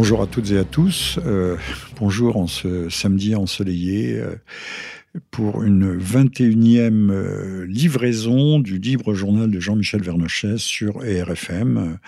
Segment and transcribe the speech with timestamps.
[0.00, 1.18] Bonjour à toutes et à tous.
[1.26, 1.58] Euh,
[1.98, 4.34] bonjour en ce samedi ensoleillé euh,
[5.30, 11.98] pour une 21e euh, livraison du libre journal de Jean-Michel Vernochet sur ERFM.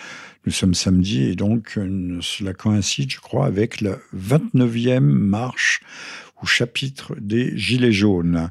[0.47, 1.79] Nous sommes samedi et donc
[2.23, 5.83] cela coïncide, je crois, avec la 29e marche
[6.46, 8.51] chapitre des Gilets jaunes.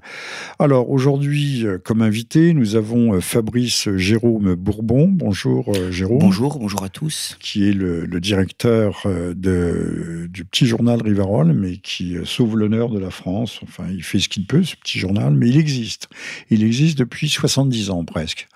[0.59, 5.07] Alors aujourd'hui, euh, comme invité, nous avons euh, Fabrice Jérôme Bourbon.
[5.07, 6.19] Bonjour euh, Jérôme.
[6.19, 7.37] Bonjour, bonjour à tous.
[7.39, 13.09] Qui est le, directeur de, du petit journal Rivarol, mais qui sauve l'honneur de la
[13.09, 13.59] France.
[13.63, 16.07] Enfin, il fait ce qu'il peut, ce petit journal, mais il existe.
[16.49, 18.47] Il existe depuis 70 ans presque.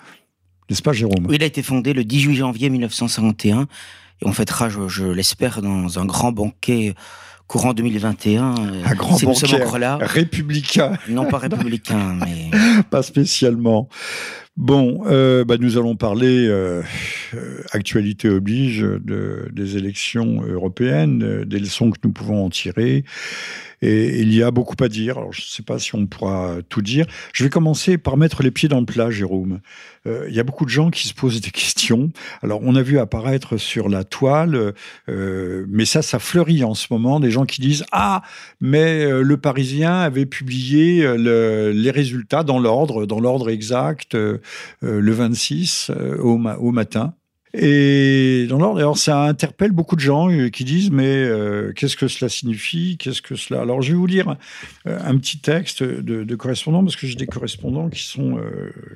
[0.70, 1.28] N'est-ce pas Jérôme?
[1.32, 3.68] Il a été fondé le 18 janvier 1951
[4.22, 6.96] et on fêtera, je, je l'espère, dans un grand banquet
[7.48, 8.44] courant 2021.
[8.44, 9.98] Euh, un grand banquier là.
[10.02, 10.94] républicain.
[11.10, 12.50] Non pas républicain, mais...
[12.90, 13.90] pas spécialement.
[14.58, 16.82] Bon, euh, bah nous allons parler, euh,
[17.72, 23.04] actualité oblige, de, des élections européennes, des leçons que nous pouvons en tirer.
[23.86, 25.20] Et il y a beaucoup à dire.
[25.20, 27.06] Alors, je ne sais pas si on pourra tout dire.
[27.34, 29.60] Je vais commencer par mettre les pieds dans le plat, Jérôme.
[30.08, 32.12] Euh, il y a beaucoup de gens qui se posent des questions.
[32.42, 34.74] Alors, on a vu apparaître sur la toile,
[35.08, 38.24] euh, mais ça, ça fleurit en ce moment, des gens qui disent Ah,
[38.60, 44.42] mais euh, le Parisien avait publié le, les résultats dans l'ordre, dans l'ordre exact, le
[45.12, 47.14] 26 au, au matin.
[47.58, 51.96] Et dans l'ordre, alors ça interpelle beaucoup de gens euh, qui disent mais euh, qu'est-ce
[51.96, 52.98] que cela signifie?
[52.98, 53.62] Qu'est-ce que cela?
[53.62, 54.36] Alors je vais vous lire
[54.88, 58.38] euh, un petit texte de, correspondants parce que j'ai des correspondants qui sont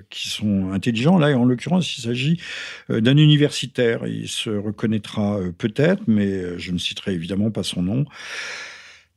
[0.09, 1.17] qui sont intelligents.
[1.17, 2.41] Là, en l'occurrence, il s'agit
[2.89, 4.05] d'un universitaire.
[4.07, 8.05] Il se reconnaîtra peut-être, mais je ne citerai évidemment pas son nom.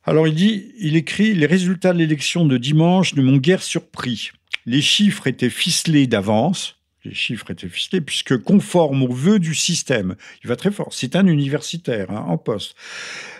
[0.05, 4.31] Alors il dit, il écrit les résultats de l'élection de dimanche ne m'ont guère surpris.
[4.67, 10.15] Les chiffres étaient ficelés d'avance les chiffres étaient ficelés, puisque conforme aux vœux du système,
[10.43, 12.77] il va très fort, c'est un universitaire hein, en poste.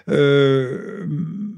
[0.09, 1.07] Euh,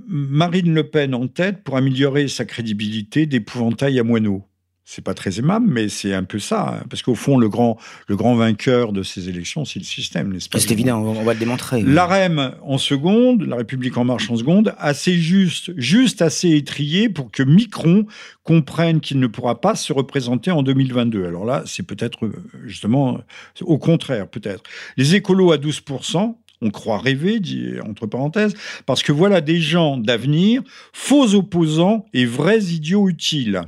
[0.06, 4.44] Marine Le Pen en tête pour améliorer sa crédibilité d'épouvantail à moineau
[4.84, 6.76] c'est pas très aimable, mais c'est un peu ça.
[6.80, 10.32] Hein, parce qu'au fond, le grand, le grand vainqueur de ces élections, c'est le système,
[10.32, 10.60] n'est-ce pas?
[10.60, 11.82] C'est évident, on va le démontrer.
[11.82, 17.30] L'AREM en seconde, la République en marche en seconde, assez juste, juste assez étrié pour
[17.30, 18.06] que Micron
[18.42, 21.26] comprenne qu'il ne pourra pas se représenter en 2022.
[21.26, 22.32] Alors là, c'est peut-être euh,
[22.66, 23.20] justement
[23.62, 24.62] au contraire, peut-être.
[24.96, 28.54] Les écolos à 12%, on croit rêver, dit entre parenthèses,
[28.86, 30.62] parce que voilà des gens d'avenir,
[30.92, 33.62] faux opposants et vrais idiots utiles.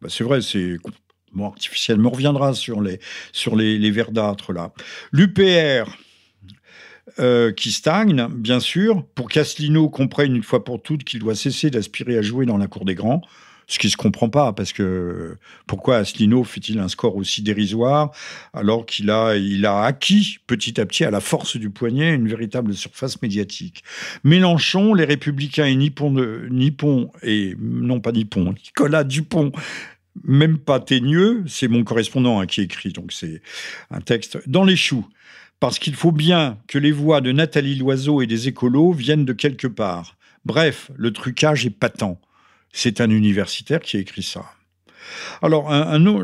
[0.00, 0.76] Bah, c'est vrai, c'est
[1.42, 4.72] artificiel, mais on reviendra sur les verdâtres là.
[5.12, 5.90] L'UPR.
[7.18, 11.68] Euh, qui stagne, bien sûr, pour qu'Asselineau comprenne une fois pour toutes qu'il doit cesser
[11.68, 13.20] d'aspirer à jouer dans la cour des grands.
[13.70, 15.36] Ce qui se comprend pas, parce que
[15.68, 18.10] pourquoi Asselineau fait-il un score aussi dérisoire
[18.52, 22.26] alors qu'il a, il a acquis petit à petit à la force du poignet une
[22.26, 23.84] véritable surface médiatique.
[24.24, 29.52] Mélenchon, les Républicains et Nippon, de, Nippon et non pas Nippon, Nicolas Dupont
[30.24, 33.40] même pas teigneux, c'est mon correspondant hein, qui écrit, donc c'est
[33.92, 35.06] un texte dans les choux.
[35.60, 39.32] Parce qu'il faut bien que les voix de Nathalie Loiseau et des écolos viennent de
[39.32, 40.16] quelque part.
[40.44, 42.18] Bref, le trucage est patent.
[42.72, 44.44] C'est un universitaire qui a écrit ça.
[45.42, 45.70] Alors,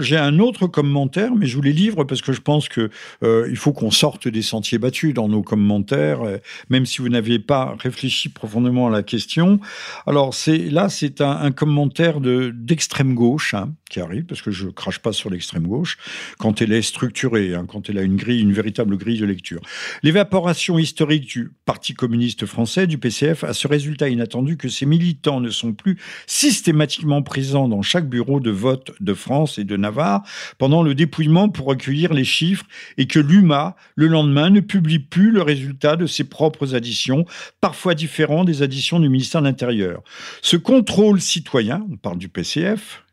[0.00, 2.90] j'ai un autre commentaire, mais je vous les livre parce que je pense qu'il
[3.22, 6.38] euh, faut qu'on sorte des sentiers battus dans nos commentaires, euh,
[6.70, 9.60] même si vous n'aviez pas réfléchi profondément à la question.
[10.06, 15.12] Alors, là, c'est un, commentaire d'extrême gauche hein, qui arrive, parce que je crache pas
[15.12, 15.96] sur l'extrême gauche,
[16.38, 19.60] quand elle est structurée, hein, quand elle a une grille, une véritable grille de lecture.
[20.02, 25.40] L'évaporation historique du Parti communiste français, du PCF, a ce résultat inattendu que ses militants
[25.40, 30.22] ne sont plus systématiquement présents dans chaque bureau de vote de France et de Navarre
[30.58, 32.66] pendant le dépouillement pour recueillir les chiffres
[32.98, 37.24] et que l'UMA, le lendemain, ne publie plus le résultat de ses propres additions,
[37.60, 40.02] parfois différents des additions du ministère de l'Intérieur.
[40.42, 43.05] Ce contrôle citoyen, on parle du PCF,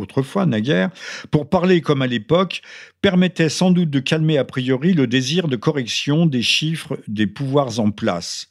[0.00, 0.90] autrefois, naguère,
[1.30, 2.62] pour parler comme à l'époque,
[3.02, 7.80] permettait sans doute de calmer a priori le désir de correction des chiffres des pouvoirs
[7.80, 8.48] en place.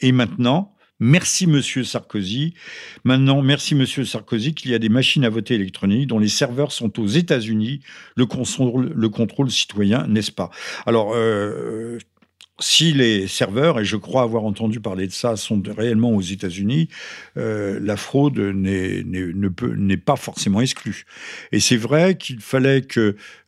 [0.00, 2.54] Et maintenant, Merci Monsieur Sarkozy.
[3.02, 6.70] Maintenant, merci Monsieur Sarkozy qu'il y a des machines à voter électroniques dont les serveurs
[6.70, 7.80] sont aux États-Unis.
[8.16, 10.50] Le contrôle, le contrôle citoyen, n'est-ce pas?
[10.86, 11.98] Alors, euh,
[12.60, 16.88] si les serveurs, et je crois avoir entendu parler de ça, sont réellement aux États-Unis,
[17.36, 21.04] euh, la fraude n'est, pas forcément exclue.
[21.50, 22.86] Et c'est vrai qu'il fallait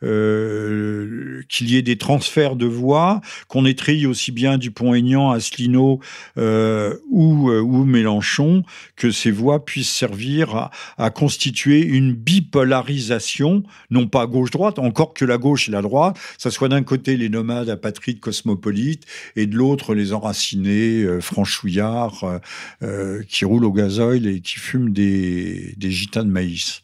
[0.02, 6.00] euh, qu'il y ait des transferts de voix, qu'on étrille aussi bien Dupont-Aignan, Asselineau
[6.36, 8.64] euh, ou, euh, Mélenchon,
[8.96, 15.24] que ces voix puissent servir à, à constituer une bipolarisation, non pas gauche-droite, encore que
[15.24, 18.95] la gauche et la droite, ça soit d'un côté les nomades apatrides cosmopolites,
[19.36, 22.40] et de l'autre les enracinés euh, franchouillards
[23.28, 26.82] qui roulent au gazoil et qui fument des, des de maïs.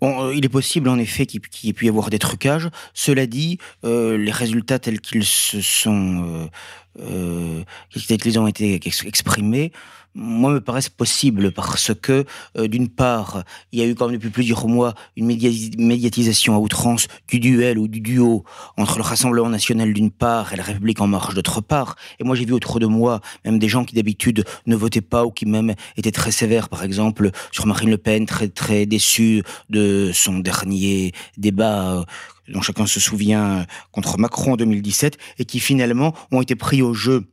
[0.00, 2.68] Bon, il est possible en effet qu'il y ait pu y avoir des trucages.
[2.92, 6.48] Cela dit, les résultats tels qu'ils se sont,
[6.96, 9.72] tels qu'ils ont été exprimés,
[10.14, 12.24] moi, me paraissent possibles parce que,
[12.56, 16.58] euh, d'une part, il y a eu quand même depuis plusieurs mois une médiatisation à
[16.58, 18.44] outrance du duel ou du duo
[18.76, 21.96] entre le Rassemblement national d'une part et la République en marche d'autre part.
[22.20, 25.24] Et moi, j'ai vu autour de moi même des gens qui d'habitude ne votaient pas
[25.24, 29.42] ou qui même étaient très sévères, par exemple, sur Marine Le Pen, très très déçus
[29.68, 32.04] de son dernier débat euh,
[32.48, 36.94] dont chacun se souvient contre Macron en 2017 et qui finalement ont été pris au
[36.94, 37.26] jeu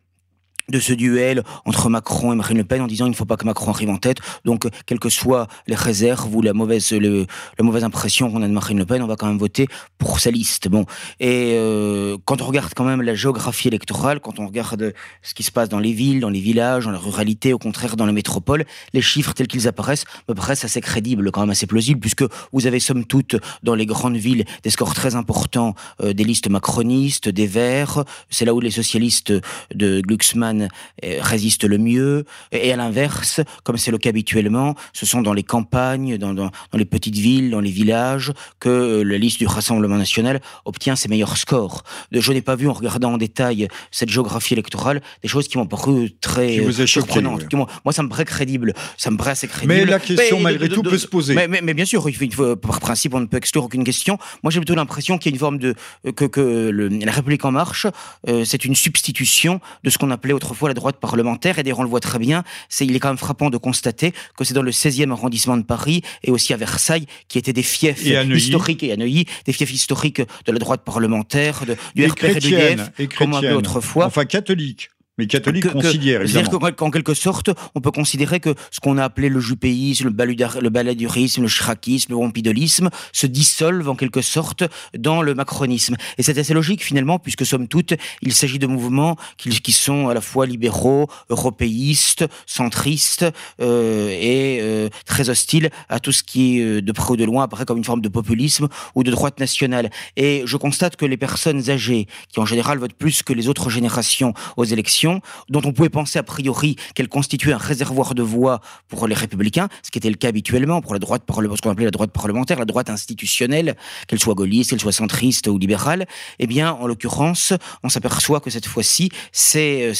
[0.72, 3.38] de ce duel entre Macron et Marine Le Pen en disant il ne faut pas
[3.38, 4.18] que Macron arrive en tête.
[4.46, 8.54] Donc, quelles que soient les réserves ou la mauvaise, la mauvaise impression qu'on a de
[8.54, 10.68] Marine Le Pen, on va quand même voter pour sa liste.
[10.68, 10.86] Bon.
[11.20, 15.44] Et euh, quand on regarde quand même la géographie électorale, quand on regarde ce qui
[15.44, 18.14] se passe dans les villes, dans les villages, dans la ruralité, au contraire dans les
[18.14, 22.24] métropoles, les chiffres tels qu'ils apparaissent me paraissent assez crédibles, quand même assez plausibles, puisque
[22.52, 26.50] vous avez somme toute dans les grandes villes des scores très importants euh, des listes
[26.50, 28.04] macronistes, des Verts.
[28.30, 29.34] C'est là où les socialistes
[29.74, 30.61] de Glucksmann
[31.04, 32.26] euh, résiste le mieux.
[32.52, 36.52] Et à l'inverse, comme c'est le cas habituellement, ce sont dans les campagnes, dans, dans,
[36.74, 41.10] les petites villes, dans les villages, que euh, la liste du Rassemblement national obtient ses
[41.10, 41.84] meilleurs scores.
[42.12, 45.68] Je n'ai pas vu, en regardant en détail cette géographie électorale, des choses qui m'ont
[45.68, 47.46] paru très vous surprenantes.
[47.54, 48.74] Moi, ça me paraît crédible.
[48.98, 49.74] Ça me paraît assez crédible.
[49.74, 51.36] Mais la question, malgré tout, peut se poser.
[51.36, 54.18] Mais, mais, bien sûr, il faut, par principe, on ne peut exclure aucune question.
[54.44, 55.76] Moi, j'ai plutôt l'impression qu'il y a une forme de...
[56.16, 57.88] que, que le, la République en marche,
[58.28, 61.60] euh, c'est une substitution de ce qu'on appelait autrefois la droite parlementaire.
[61.60, 62.44] Et d'ailleurs, on le voit très bien.
[62.70, 65.64] C'est, il est quand même frappant de constater que c'est dans le 16e arrondissement de
[65.64, 69.72] Paris et aussi à Versailles, qui étaient des fiefs historiques et à Neuilly, des fiefs
[69.72, 74.06] historiques de la droite parlementaire, de, du RPR et, du comme on autrefois.
[74.06, 74.90] Enfin, catholiques.
[75.22, 79.30] Mais catholiques considèrent, C'est-à-dire qu'en quelque sorte, on peut considérer que ce qu'on a appelé
[79.30, 84.64] le jupéisme, le, baladurisme, le chiracisme, le rompidolisme se dissolvent en quelque sorte
[84.98, 85.96] dans le macronisme.
[86.18, 90.08] Et c'est assez logique finalement, puisque somme toute, il s'agit de mouvements qui, qui, sont
[90.08, 93.26] à la fois libéraux, européistes, centristes
[93.62, 97.44] euh, et euh, très hostiles à tout ce qui, euh, de près ou de loin,
[97.44, 99.92] apparaît comme une forme de populisme ou de droite nationale.
[100.18, 103.70] Et je constate que les personnes âgées, qui en général votent plus que les autres
[103.70, 105.11] générations aux élections,
[105.50, 109.68] dont on pouvait penser a priori qu'elle constituait un réservoir de voix pour les républicains,
[109.84, 112.60] ce qui était le cas habituellement pour la droite, ce qu'on appelait la droite parlementaire,
[112.60, 113.76] la droite institutionnelle,
[114.08, 116.06] qu'elle soit gaulliste, qu'elle soit centriste ou libérale,
[116.40, 117.54] eh bien, en l'occurrence,
[117.84, 119.92] on s'aperçoit que cette fois-ci, ces,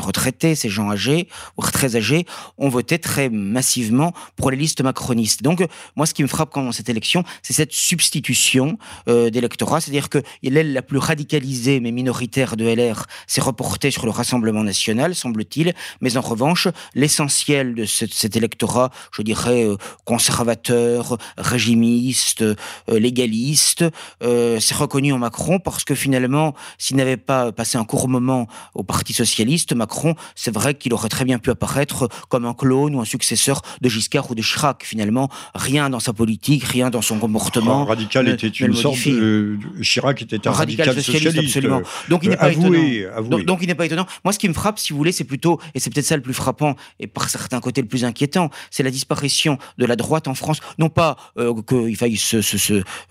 [0.00, 2.26] retraités, ces gens âgés, ou très âgés,
[2.58, 5.42] ont voté très massivement pour les listes macronistes.
[5.42, 5.66] Donc,
[5.96, 8.78] moi, ce qui me frappe quand dans cette élection, c'est cette substitution
[9.08, 14.06] euh, d'électorat, c'est-à-dire que l'aile la plus radicalisée mais minoritaire de LR s'est reportée sur
[14.06, 21.18] le Rassemblement national, semble-t-il, mais en revanche, l'essentiel de cet électorat, je dirais, euh, conservateur,
[21.36, 22.56] régimiste, euh,
[22.88, 23.84] légaliste,
[24.22, 28.48] euh, s'est reconnu en Macron parce que finalement, s'il n'avait pas passé un court moment
[28.74, 32.94] au Parti socialiste, Macron, c'est vrai qu'il aurait très bien pu apparaître comme un clone
[32.94, 34.84] ou un successeur de Giscard ou de Chirac.
[34.84, 37.82] Finalement, rien dans sa politique, rien dans son comportement.
[37.82, 39.58] Un radical était une sorte de...
[39.82, 41.82] Chirac était un, radical, socialiste, absolument.
[42.08, 44.06] Donc il n'est pas étonnant donc il n'est pas étonnant.
[44.24, 46.22] Moi, ce qui me frappe, si vous voulez, c'est plutôt, et c'est peut-être ça le
[46.22, 50.28] plus frappant, et par certains côtés le plus inquiétant, c'est la disparition de la droite
[50.28, 50.60] en France.
[50.78, 52.18] Non pas euh, qu'il faille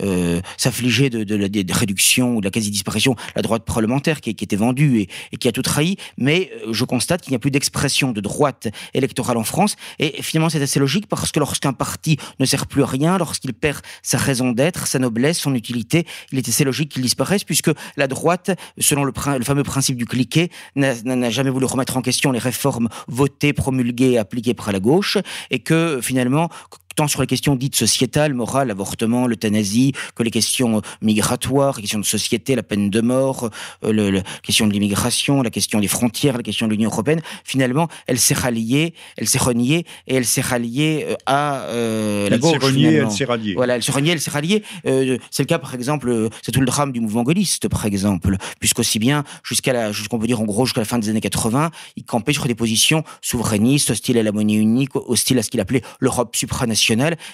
[0.02, 5.00] euh, s'affliger de, de, réduction ou de la quasi-disparition, la droite parlementaire qui, était vendue
[5.00, 8.12] et, et, qui a tout trahi, mais euh, je constate qu'il n'y a plus d'expression
[8.12, 9.76] de droite électorale en France.
[10.00, 13.54] Et finalement, c'est assez logique parce que lorsqu'un parti ne sert plus à rien, lorsqu'il
[13.54, 17.72] perd sa raison d'être, sa noblesse, son utilité, il est assez logique qu'il disparaisse puisque
[17.98, 20.35] la droite, selon le, le fameux principe du clic,
[20.76, 25.18] n'a jamais voulu remettre en question les réformes votées, promulguées, appliquées par la gauche,
[25.52, 26.50] et que finalement,
[26.96, 32.00] tant sur les questions dites sociétales, morales, avortement, l'euthanasie, que les questions migratoires, les questions
[32.00, 33.50] de société, la peine de mort,
[33.84, 37.22] euh, le, la question de l'immigration, la question des frontières, la question de l'Union européenne.
[37.44, 42.36] Finalement, elle s'est ralliée, elle s'est reniée et elle s'est ralliée euh, à euh, la
[42.36, 42.58] elle gauche.
[42.62, 43.54] Reniée, elle s'est ralliée.
[43.56, 44.64] Voilà, elle s'est reniée, elle s'est ralliée.
[44.86, 48.38] Euh, c'est le cas, par exemple, c'est tout le drame du mouvement gaulliste, par exemple,
[48.60, 51.72] puisqu'aussi bien jusqu'à la, jusqu'on peut dire en gros jusqu'à la fin des années 80,
[51.98, 55.60] il campait sur des positions souverainistes, hostiles à la monnaie unique, hostiles à ce qu'il
[55.60, 56.85] appelait l'Europe supranationale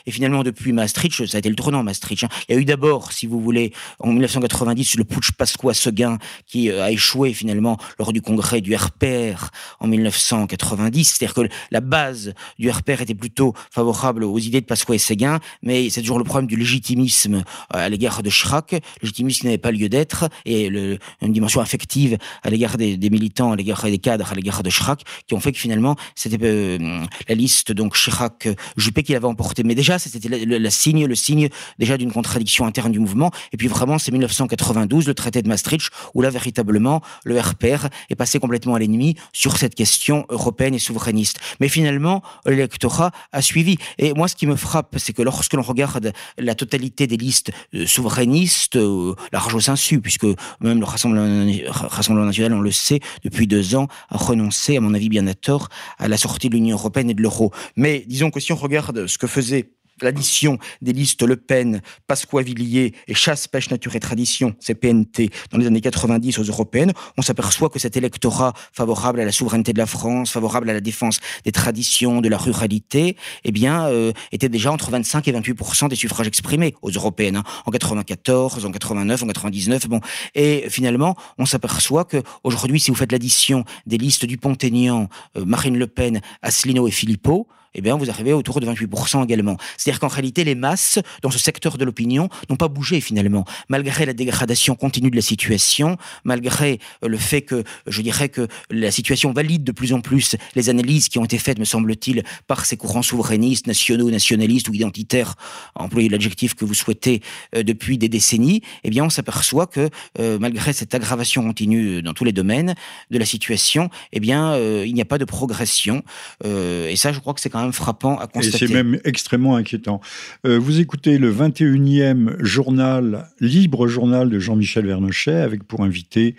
[0.05, 2.23] Et finalement, depuis Maastricht, ça a été le tournant Maastricht.
[2.23, 2.29] Hein.
[2.47, 6.83] Il y a eu d'abord, si vous voulez, en 1990, le putsch Pasqua-Seguin qui euh,
[6.83, 11.03] a échoué finalement lors du congrès du RPR en 1990.
[11.03, 15.39] C'est-à-dire que la base du RPR était plutôt favorable aux idées de Pasqua et Seguin,
[15.61, 19.71] mais c'est toujours le problème du légitimisme euh, à l'égard de Chirac, légitimisme n'avait pas
[19.71, 24.35] lieu d'être, et une dimension affective à l'égard des, militants, à l'égard des cadres, à
[24.35, 29.13] l'égard de Chirac, qui ont fait que finalement c'était euh, la liste donc Chirac-Juppé qui
[29.13, 29.40] l'avait emporté.
[29.63, 33.31] Mais déjà, c'était le, signe, le signe déjà d'une contradiction interne du mouvement.
[33.53, 38.15] Et puis vraiment, c'est 1992, le traité de Maastricht, où là véritablement le RPR est
[38.15, 41.39] passé complètement à l'ennemi sur cette question européenne et souverainiste.
[41.59, 43.77] Mais finalement, l'électorat a suivi.
[43.97, 47.51] Et moi, ce qui me frappe, c'est que lorsque l'on regarde la totalité des listes
[47.73, 50.25] euh, souverainistes, euh, large au insu, puisque
[50.59, 55.09] même le Rassemblement, national, on le sait, depuis deux ans, a renoncé, à mon avis
[55.09, 57.51] bien à tort, à la sortie de l'Union européenne et de l'euro.
[57.75, 59.71] Mais disons que si on regarde ce que faisait
[60.01, 65.67] l'addition des listes Le Pen, Pasqua-Villiers et Chasse, Pêche, Nature et Tradition, CPNT, dans les
[65.67, 69.85] années 90 aux européennes, on s'aperçoit que cet électorat favorable à la souveraineté de la
[69.85, 74.71] France, favorable à la défense des traditions, de la ruralité, eh bien, euh, était déjà
[74.71, 79.27] entre 25 et 28% des suffrages exprimés aux européennes, hein, en 94, en 89, en
[79.27, 79.99] 99, bon.
[80.35, 85.07] Et finalement, on s'aperçoit que aujourd'hui, si vous faites l'addition des listes du Pont-Aignan,
[85.37, 89.57] euh, Marine Le Pen, Asselineau et Philippot, eh bien, vous arrivez autour de 28% également.
[89.77, 93.45] C'est-à-dire qu'en réalité, les masses, dans ce secteur de l'opinion, n'ont pas bougé finalement.
[93.69, 98.47] Malgré la dégradation continue de la situation, malgré euh, le fait que, je dirais que
[98.69, 102.23] la situation valide de plus en plus les analyses qui ont été faites, me semble-t-il,
[102.47, 105.35] par ces courants souverainistes, nationaux, nationalistes ou identitaires,
[105.75, 107.21] employer l'adjectif que vous souhaitez,
[107.55, 112.13] euh, depuis des décennies, eh bien, on s'aperçoit que, euh, malgré cette aggravation continue dans
[112.13, 112.75] tous les domaines
[113.11, 116.03] de la situation, eh bien, il n'y a pas de progression.
[116.43, 118.65] et ça, je crois que c'est quand frappant à constater.
[118.65, 120.01] Et c'est même extrêmement inquiétant.
[120.45, 126.35] Euh, vous écoutez le 21e journal, libre journal de Jean-Michel Vernochet, avec pour invité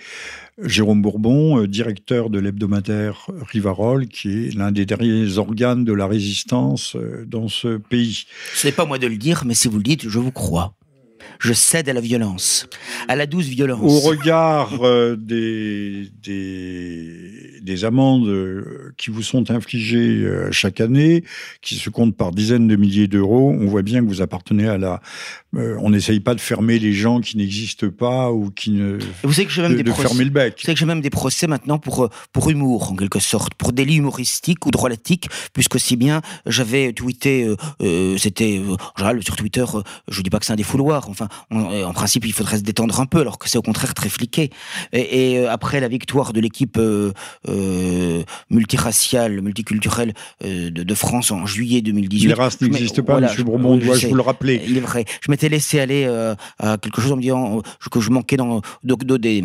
[0.62, 6.06] Jérôme Bourbon, euh, directeur de l'hebdomadaire Rivarol, qui est l'un des derniers organes de la
[6.06, 8.26] résistance euh, dans ce pays.
[8.54, 10.74] Ce n'est pas moi de le dire, mais si vous le dites, je vous crois
[11.38, 12.68] je cède à la violence,
[13.08, 13.80] à la douce violence.
[13.82, 21.24] Au regard euh, des, des, amendes euh, qui vous sont infligées euh, chaque année,
[21.60, 24.78] qui se comptent par dizaines de milliers d'euros, on voit bien que vous appartenez à
[24.78, 25.00] la...
[25.54, 28.98] on n'essaye pas de fermer les gens qui n'existent pas ou qui ne...
[29.24, 30.54] Vous savez que j'ai même de, des fermer le bec.
[30.58, 33.72] Vous savez que j'ai même des procès maintenant pour, pour humour, en quelque sorte, pour
[33.72, 37.52] délit humoristique ou drôlatique, puisque si bien j'avais tweeté,
[38.18, 39.64] c'était en général sur Twitter,
[40.08, 42.98] je dis pas que c'est un défouloir, enfin euh, en principe, il faudrait se détendre
[43.00, 44.50] un peu, alors que c'est au contraire très fliqué.
[44.92, 47.12] Et, euh, après la victoire de l'équipe euh,
[48.50, 52.28] multiraciale, multiculturelle de, France en juillet 2018.
[52.28, 53.28] Les races n'existent pas, M.
[53.44, 55.04] Bourbon, dois-je vous le rappeler Il est vrai.
[55.22, 56.06] Je m'étais laissé aller
[56.58, 59.44] à quelque chose en me disant que je manquais dans, des,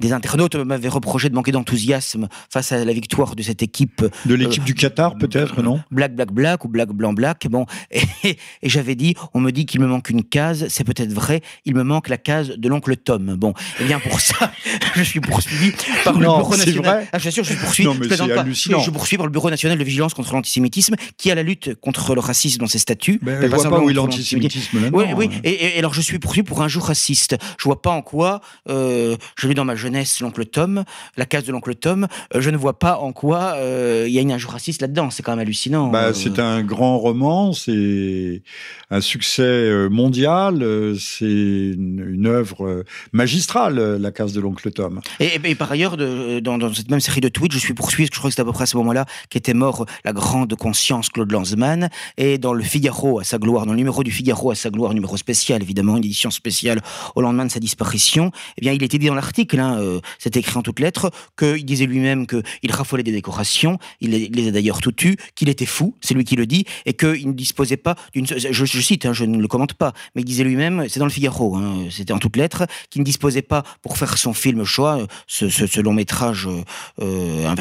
[0.00, 4.04] des internautes m'avaient reproché de manquer d'enthousiasme face à la victoire de cette équipe.
[4.26, 5.80] De l'équipe du Qatar, peut-être, non?
[5.90, 7.46] Black, black, black ou black, blanc, black.
[7.48, 11.03] Bon, et, et j'avais dit, on me dit qu'il me manque une case, c'est peut-être
[11.12, 13.36] vrai, il me manque la case de l'oncle Tom.
[13.36, 14.52] Bon, et eh bien pour ça,
[14.94, 15.72] je suis poursuivi
[16.04, 17.06] par le Bureau national.
[17.12, 17.88] Ah, je suis je poursuivi.
[17.88, 18.80] Non, mais c'est hallucinant.
[18.80, 22.14] Je, poursuis par le Bureau national de vigilance contre l'antisémitisme, qui a la lutte contre
[22.14, 23.18] le racisme dans ses statuts.
[23.22, 25.30] Ben, je vois pas où est l'antisémitisme là Oui, oui.
[25.44, 27.36] Et, alors je suis poursuivi pour un jour raciste.
[27.58, 28.40] Je vois pas en quoi.
[28.68, 30.84] Euh, je lu dans ma jeunesse l'oncle Tom,
[31.16, 32.06] la case de l'oncle Tom.
[32.34, 35.10] Euh, je ne vois pas en quoi euh, il y a un jour raciste là-dedans.
[35.10, 35.88] C'est quand même hallucinant.
[35.88, 38.42] Bah, c'est un grand roman, c'est
[38.90, 40.93] un succès mondial.
[40.98, 45.00] C'est une, œuvre euh, magistrale, euh, La case de l'oncle Tom.
[45.20, 48.32] Et, par ailleurs, dans, cette même série de tweets, je suis poursuivi, je crois que
[48.32, 51.88] c'était à peu près à ce moment-là qu'était mort la grande conscience Claude Lanzmann.
[52.16, 54.94] Et dans le Figaro à sa gloire, dans le numéro du Figaro à sa gloire,
[54.94, 56.80] numéro spécial évidemment, une édition spéciale
[57.14, 60.40] au lendemain de sa disparition, eh bien, il était dit dans l'article, hein, euh, c'était
[60.40, 64.80] écrit en toutes lettres, qu'il disait lui-même qu'il raffolait des décorations, il les, a d'ailleurs
[64.80, 67.96] tout tues, qu'il était fou, c'est lui qui le dit, et qu'il ne disposait pas
[68.12, 68.26] d'une...
[68.26, 71.10] Je, cite, hein, je ne le commente pas, mais il disait lui-même, c'est dans le
[71.10, 75.06] Figaro, Hein, c'était en toutes lettres, qui ne disposait pas pour faire son film choix,
[75.26, 76.48] ce, long métrage,
[77.00, 77.54] euh, un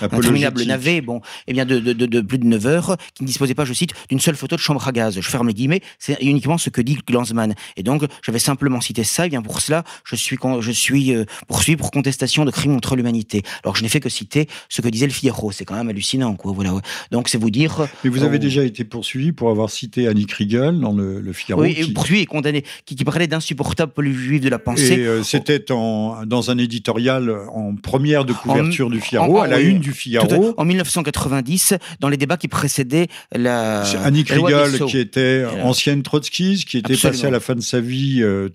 [0.00, 3.72] interminable navet, bon, eh bien de, plus de 9 heures, qui ne disposait pas, je
[3.72, 5.20] cite, d'une seule photo de chambre à gaz.
[5.20, 7.54] Je ferme les guillemets, c'est uniquement ce que dit Glanzmann.
[7.76, 11.14] Et donc, j'avais simplement cité ça, et bien pour cela, je suis, je suis
[11.46, 13.42] poursuivi pour contestation de crimes contre l'humanité.
[13.64, 15.52] Alors, je n'ai fait que citer ce que disait le Figaro.
[15.52, 16.52] C'est quand même hallucinant, quoi.
[16.52, 16.72] Voilà.
[17.10, 17.86] Donc, c'est vous dire.
[18.04, 21.62] Mais vous avez déjà été poursuivi pour avoir cité Annie Kriegel dans le, le Figaro.
[21.62, 25.00] Oui, poursuivi et condamné, qui, parlait d'insupportable juif de la pensée.
[25.00, 29.78] Et c'était en, dans un éditorial en première de couverture du Figaro, à la une
[29.78, 30.54] du Figaro.
[30.56, 33.82] En 1990, dans les débats qui précédaient la.
[34.04, 38.22] Annie Kriegel, qui était ancienne trotskiste, qui était passée à la fin de sa vie
[38.22, 38.48] euh, euh,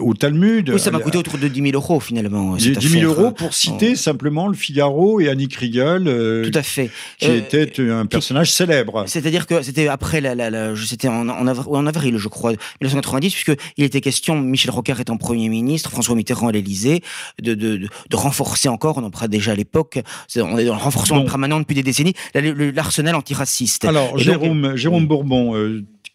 [0.00, 0.70] au Talmud.
[0.70, 2.56] Oui, ça m'a coûté autour de 10 000 euros finalement.
[2.56, 6.06] 10 000 euros pour citer simplement le Figaro et Annie Kriegel.
[6.06, 6.90] Euh, Tout à fait.
[7.18, 9.04] Qui était un personnage célèbre.
[9.06, 13.32] C'est-à-dire que c'était après la, la, la c'était en, en, en, avril, je crois, 1990,
[13.32, 17.02] puisque il était question, Michel Rocard étant Premier ministre, François Mitterrand à l'Élysée,
[17.40, 20.00] de, de, de, de, renforcer encore, on en parlait déjà à l'époque,
[20.36, 23.84] on est dans le renforcement permanent depuis des décennies, l'arsenal antiraciste.
[23.84, 25.54] Alors, Jérôme, Jérôme Bourbon,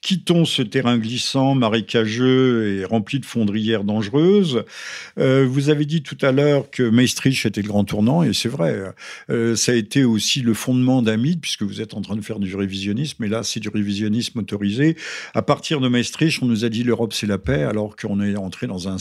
[0.02, 4.64] quittons ce terrain glissant, marécageux et rempli de fondrières dangereuses.
[5.18, 8.50] Euh, vous avez dit tout à l'heure que Maastricht était le grand tournant, et c'est
[8.50, 8.94] vrai.
[9.30, 12.22] Euh, ça a été aussi le fondement d'un mythe, puisque vous êtes en train de
[12.22, 14.96] faire du révisionnisme, et là, c'est du révisionnisme autorisé.
[15.34, 18.38] À partir de Maastricht, on nous a dit l'Europe, c'est la paix, alors qu'on est
[18.38, 18.98] entré dans un,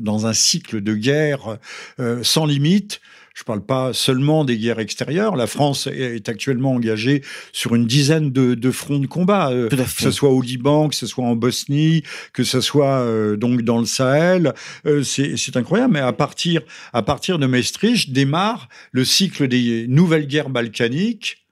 [0.00, 1.58] dans un cycle de guerre
[2.00, 3.00] euh, sans limite.
[3.36, 5.36] Je ne parle pas seulement des guerres extérieures.
[5.36, 10.10] La France est actuellement engagée sur une dizaine de, fronts de combat, euh, que ce
[10.10, 12.02] soit au Liban, que ce soit en Bosnie,
[12.32, 14.54] que ce soit euh, donc dans le Sahel.
[14.86, 15.92] Euh, c'est incroyable.
[15.92, 16.62] Mais à partir,
[16.94, 21.45] à partir de Maastricht démarre le cycle des nouvelles guerres balkaniques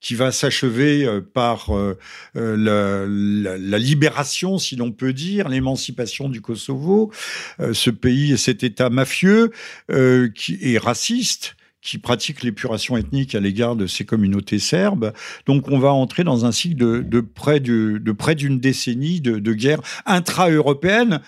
[0.00, 1.98] qui va s'achever euh, par euh,
[2.36, 7.12] euh, la, libération, si l'on peut dire, l'émancipation du Kosovo,
[7.72, 9.50] ce pays et cet État mafieux
[10.34, 15.12] qui est raciste qui pratique l'épuration ethnique à l'égard de ces communautés serbes.
[15.46, 21.20] Donc on va entrer dans un cycle de, près d'une décennie de, de guerre intra-européenne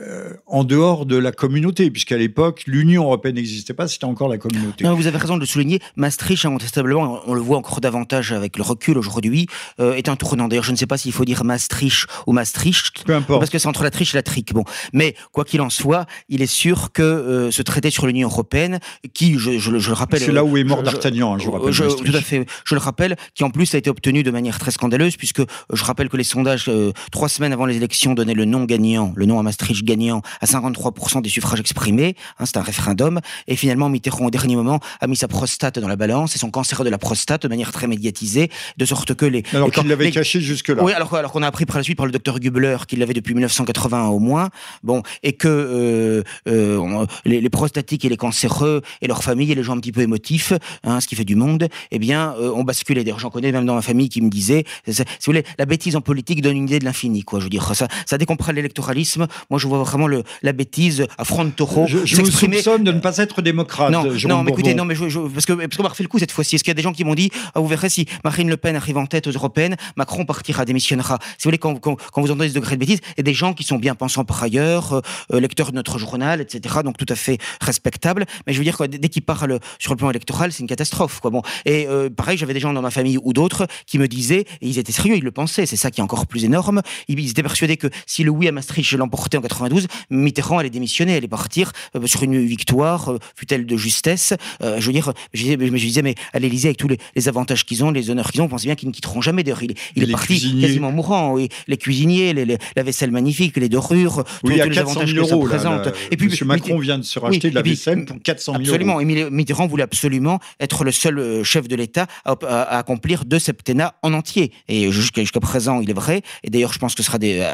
[0.00, 4.38] euh, en dehors de la communauté, puisqu'à l'époque, l'Union européenne n'existait pas, c'était encore la
[4.38, 4.84] communauté.
[4.84, 5.80] Non, vous avez raison de le souligner.
[5.96, 9.46] Maastricht, incontestablement, on le voit encore davantage avec le recul aujourd'hui,
[9.80, 10.48] euh, est un tournant.
[10.48, 13.40] D'ailleurs, je ne sais pas s'il faut dire Maastricht ou Maastricht, Peu importe.
[13.40, 14.54] parce que c'est entre la triche et la trique.
[14.54, 18.28] Bon, mais quoi qu'il en soit, il est sûr que euh, ce traité sur l'Union
[18.28, 18.80] européenne,
[19.12, 21.72] qui, je, je, le rappelle, c'est là où est mort D'Artagnan, hein, je, rappelle.
[21.72, 24.70] tout à fait, je le rappelle, qui en plus a été obtenu de manière très
[24.70, 26.70] scandaleuse, puisque je rappelle que les sondages
[27.10, 30.46] trois semaines avant les élections donnaient le non gagnant, le non à Maastricht gagnant à
[30.46, 32.16] 53% des suffrages exprimés.
[32.38, 33.20] Hein, c'est un référendum.
[33.46, 36.50] Et finalement, Mitterrand, au dernier moment, a mis sa prostate dans la balance et son
[36.50, 39.42] cancer de la prostate de manière très médiatisée, de sorte que les.
[39.52, 40.82] Alors qu'il l'avait caché jusque-là.
[40.82, 43.14] Oui, alors, alors qu'on a appris par la suite par le docteur Gubler qu'il l'avait
[43.14, 44.50] depuis 1980 au moins.
[44.82, 49.62] Bon, et que euh, euh, les, prostatiques et les cancéreux et leurs familles et les
[49.62, 50.52] gens un petit peu émotifs,
[50.84, 53.04] hein, ce qui fait du monde, eh bien, euh, ont basculé.
[53.04, 55.96] D'ailleurs, j'en connais même dans ma famille qui me disaient, si vous voulez, la bêtise
[55.96, 57.38] en politique donne une idée de l'infini, quoi.
[57.38, 58.18] Je veux dire, ça, ça
[58.52, 59.26] l'électoralisme.
[59.50, 61.86] Moi, je vois vraiment la bêtise à front de taureau.
[61.86, 63.90] Je, je vous soupçonne de ne pas être démocrate.
[63.90, 66.18] Non, non mais écoutez, non, mais je, parce que parce qu'on m'a refait le coup
[66.18, 66.56] cette fois-ci.
[66.56, 68.56] Est-ce qu'il y a des gens qui m'ont dit, ah, vous verrez si Marine Le
[68.56, 71.18] Pen arrive en tête aux européennes, Macron partira, démissionnera.
[71.38, 73.24] Si vous voulez, quand, quand, quand vous entendez ce degré de bêtise, il y a
[73.24, 76.76] des gens qui sont bien pensants par ailleurs, euh, lecteurs de notre journal, etc.
[76.84, 78.26] Donc tout à fait respectable.
[78.46, 81.20] Mais je veux dire que dès qu'ils parlent sur le plan électoral, c'est une catastrophe.
[81.20, 81.30] Quoi.
[81.30, 84.44] Bon, et euh, pareil, j'avais des gens dans ma famille ou d'autres qui me disaient,
[84.60, 85.66] et ils étaient sérieux, ils le pensaient.
[85.66, 86.82] C'est ça qui est encore plus énorme.
[87.08, 90.70] Ils, ils étaient persuadés que si le oui à Maastricht l'emportait en 92, Mitterrand allait
[90.70, 94.34] démissionner, allait partir euh, sur une victoire, euh, fut-elle de justesse.
[94.62, 97.90] Euh, je veux dire, je, disais, mais à l'Élysée, avec tous les, avantages qu'ils ont,
[97.90, 99.42] les honneurs qu'ils ont, on pensait bien qu'ils ne quitteront jamais.
[99.42, 101.32] D'ailleurs, il, il est parti quasiment mourant.
[101.32, 101.48] Oui.
[101.68, 105.88] Les cuisiniers, les, la vaisselle magnifique, les dorures, oui, tous, les avantages que ça représente.
[106.10, 106.46] et puis, M.
[106.48, 109.00] Macron vient de se racheter de la vaisselle pour 400 000 absolument, euros.
[109.00, 109.30] Absolument.
[109.30, 114.12] Mitterrand voulait absolument être le seul chef de l'État à, à, accomplir deux septennats en
[114.12, 114.52] entier.
[114.68, 116.22] Et jusqu'à présent, il est vrai.
[116.42, 117.46] Et d'ailleurs, je pense que ce sera des,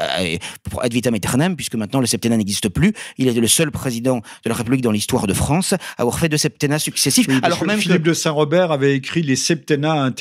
[0.63, 2.93] pour ad vitam aeternam, puisque maintenant le septennat n'existe plus.
[3.17, 6.29] Il est le seul président de la République dans l'histoire de France à avoir fait
[6.29, 7.27] deux septennats successifs.
[7.43, 10.11] alors même Philippe de Saint-Robert avait écrit les septennats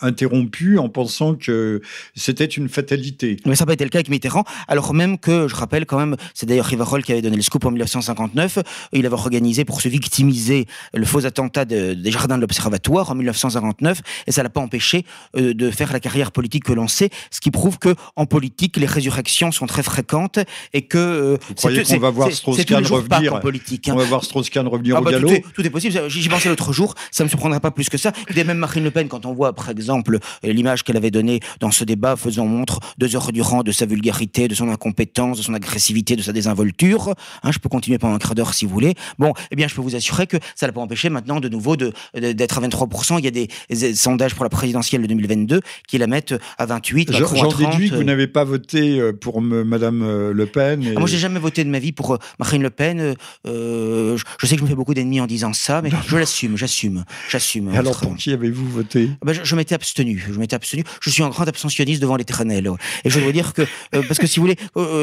[0.00, 1.80] interrompus en pensant que
[2.14, 3.36] c'était une fatalité.
[3.46, 5.98] Mais ça n'a pas été le cas avec Mitterrand, alors même que, je rappelle quand
[5.98, 8.58] même, c'est d'ailleurs Rivarol qui avait donné le scoop en 1959,
[8.92, 14.00] il avait organisé pour se victimiser le faux attentat des jardins de l'Observatoire en 1959,
[14.26, 15.04] et ça l'a pas empêché
[15.36, 18.76] euh, de faire la carrière politique que l'on sait, ce qui prouve que en politique,
[18.76, 20.38] les résurrections sont très fréquentes
[20.72, 23.40] et que euh, Vous croyez qu'on va voir Strauss-Kahn revenir?
[23.40, 23.88] politique.
[23.88, 23.92] Hein.
[23.94, 25.28] On va voir Strauss-Kahn revenir ah au bah, galop.
[25.28, 26.08] Tout est, tout est possible.
[26.08, 26.94] J'y pensais l'autre jour.
[27.10, 28.12] Ça me surprendrait pas plus que ça.
[28.34, 31.70] Et même Marine Le Pen, quand on voit, par exemple, l'image qu'elle avait donnée dans
[31.70, 35.54] ce débat, faisant montre deux heures durant de sa vulgarité, de son incompétence, de son
[35.54, 37.14] agressivité, de sa désinvolture.
[37.42, 38.94] Hein, je peux continuer pendant un quart d'heure si vous voulez.
[39.18, 41.76] Bon, eh bien, je peux vous assurer que ça n'a pas empêché maintenant de nouveau
[41.76, 43.18] d'être de, d'être à 23%.
[43.18, 46.66] Il y a des, des, sondages pour la présidentielle de 2022 qui la mettent à
[46.66, 47.12] 28.
[47.12, 50.82] J'en déduis que vous n'avez pas voté euh, pour Madame euh, Le Pen.
[50.82, 50.95] Et...
[50.96, 53.14] Ah, moi, j'ai jamais voté de ma vie pour euh, Marine Le Pen.
[53.46, 56.56] Euh, je, sais que je me fais beaucoup d'ennemis en disant ça, mais je l'assume,
[56.56, 57.68] j'assume, j'assume.
[57.68, 59.10] Alors, pour qui avez-vous voté?
[59.14, 60.24] Ah ben, Je, je m'étais abstenu.
[60.32, 60.84] Je m'étais abstenu.
[61.00, 62.70] Je suis un grand abstentionniste devant l'éternel.
[63.04, 64.56] Et je dois dire que, parce que si vous voulez,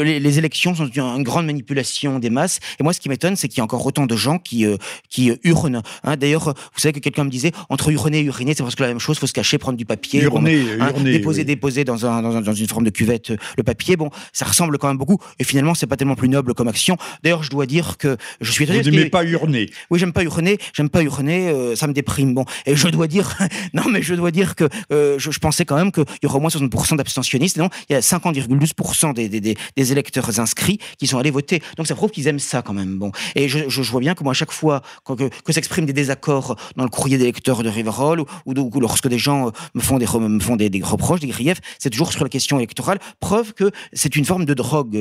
[0.04, 2.60] les, les, élections sont une grande manipulation des masses.
[2.80, 4.66] Et moi, ce qui m'étonne, c'est qu'il y a encore autant de gens qui,
[5.10, 5.82] qui hurlent.
[6.04, 6.18] Hein.
[6.18, 9.00] D'ailleurs, vous savez que quelqu'un me disait entre hurner et uriner, c'est presque la même
[9.00, 9.20] chose.
[9.20, 11.46] Faut se cacher, prendre du papier, hurner, hein, hurner, déposer, oui.
[11.46, 13.96] déposer dans, un, dans, un, dans, une forme de cuvette le papier.
[13.96, 15.18] Bon, ça ressemble quand même beaucoup.
[15.40, 16.96] Et finalement, c'est pas tellement plus noble comme action.
[17.24, 18.66] D'ailleurs, je dois dire que je suis.
[18.66, 20.58] Vous n'aimez pas hurner Oui, j'aime pas hurner.
[20.74, 21.50] J'aime pas hurner.
[21.50, 22.34] Euh, ça me déprime.
[22.34, 23.38] Bon, et je dois dire,
[23.74, 26.38] non, mais je dois dire que euh, je, je, pensais quand même qu'il y aurait
[26.38, 27.58] au moins 60% d'abstentionnistes.
[27.58, 31.62] Non, il y a 50,12% des, des, des, des, électeurs inscrits qui sont allés voter.
[31.76, 32.98] Donc ça prouve qu'ils aiment ça quand même.
[32.98, 35.52] Bon, et je, je, je vois bien que moi, à chaque fois que, que, que
[35.52, 39.18] s'expriment des désaccords dans le courrier des lecteurs de Riverol ou, ou, ou, lorsque des
[39.18, 42.30] gens me font des, me font des, des reproches, des griefs, c'est toujours sur la
[42.30, 43.00] question électorale.
[43.20, 44.96] Preuve que c'est une forme de drogue,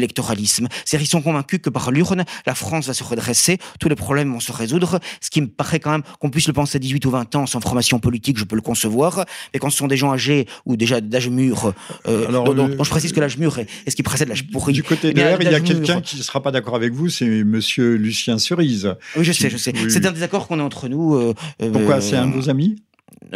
[0.00, 0.68] l'électoralisme.
[0.84, 4.32] C'est-à-dire ils sont convaincus que par l'urne, la France va se redresser, tous les problèmes
[4.32, 7.04] vont se résoudre, ce qui me paraît quand même qu'on puisse le penser à 18
[7.06, 9.24] ou 20 ans sans formation politique, je peux le concevoir.
[9.52, 11.72] Mais quand ce sont des gens âgés ou déjà d'âge mûr,
[12.06, 12.76] euh, Alors, dont, le...
[12.76, 14.72] dont, je précise que l'âge mûr est, est, ce qui précède l'âge pourri.
[14.72, 17.08] Du côté de l'air, il y a quelqu'un qui ne sera pas d'accord avec vous,
[17.08, 18.94] c'est Monsieur Lucien Cerise.
[19.16, 19.72] Oui, je sais, je sais.
[19.74, 19.90] Oui.
[19.90, 21.14] C'est un désaccord qu'on a entre nous.
[21.14, 22.76] Euh, Pourquoi euh, C'est un de vos amis?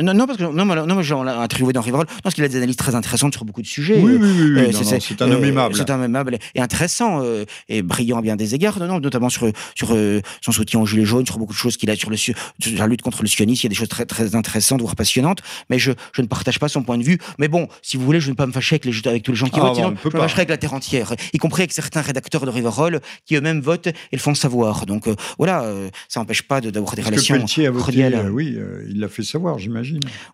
[0.00, 2.48] Non, non, parce que non, non, genre, on l'a interviewé dans Riverol, parce qu'il a
[2.48, 4.00] des analyses très intéressantes sur beaucoup de sujets.
[4.00, 5.76] Oui, oui, oui, euh, c'est un homme aimable.
[5.76, 9.00] C'est un homme aimable et intéressant euh, et brillant à bien des égards, non, non,
[9.00, 11.96] notamment sur sur euh, son soutien aux gilets jaunes, sur beaucoup de choses qu'il a
[11.96, 12.34] sur le sur
[12.76, 13.60] la lutte contre le sionisme.
[13.60, 15.42] Il y a des choses très très intéressantes, voire passionnantes.
[15.68, 17.18] Mais je je ne partage pas son point de vue.
[17.38, 19.32] Mais bon, si vous voulez, je ne vais pas me fâcher avec les avec tous
[19.32, 19.76] les gens qui ah, votent.
[19.76, 22.50] Sinon, bon, je me fâcherai avec la terre entière, y compris avec certains rédacteurs de
[22.50, 24.86] Riverol qui eux-mêmes votent et le font savoir.
[24.86, 25.64] Donc euh, voilà,
[26.08, 28.56] ça n'empêche pas d'avoir des Parce relations que Pelletier a voté, oui,
[28.88, 29.73] il l'a fait savoir, j'imagine.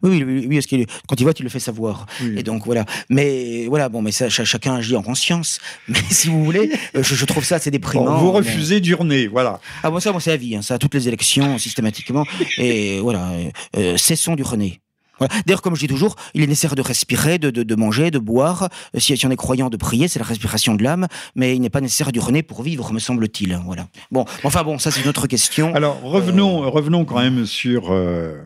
[0.02, 2.06] Oui, oui, oui, parce qu'il quand il vote, il le fait savoir.
[2.22, 2.34] Oui.
[2.38, 2.84] Et donc voilà.
[3.08, 5.58] Mais voilà, bon, mais ça, chacun agit en conscience.
[5.88, 8.04] Mais si vous voulez, je, je trouve ça assez déprimant.
[8.04, 8.80] Bon, vous refusez mais...
[8.80, 9.60] d'urner, voilà.
[9.82, 12.24] Ah bon, ça, bon, c'est la vie, hein, ça, toutes les élections, systématiquement.
[12.58, 13.32] Et voilà,
[13.76, 14.80] euh, cessons d'urner.
[15.18, 15.34] Voilà.
[15.46, 18.18] D'ailleurs, comme je dis toujours, il est nécessaire de respirer, de, de, de manger, de
[18.18, 18.70] boire.
[18.96, 21.70] Si, si, on est croyant, de prier, c'est la respiration de l'âme, mais il n'est
[21.70, 23.58] pas nécessaire d'urner pour vivre, me semble-t-il.
[23.66, 23.86] Voilà.
[24.10, 25.74] Bon, enfin bon, ça c'est une autre question.
[25.74, 26.68] Alors revenons, euh...
[26.68, 27.92] revenons quand même sur.
[27.92, 28.42] Euh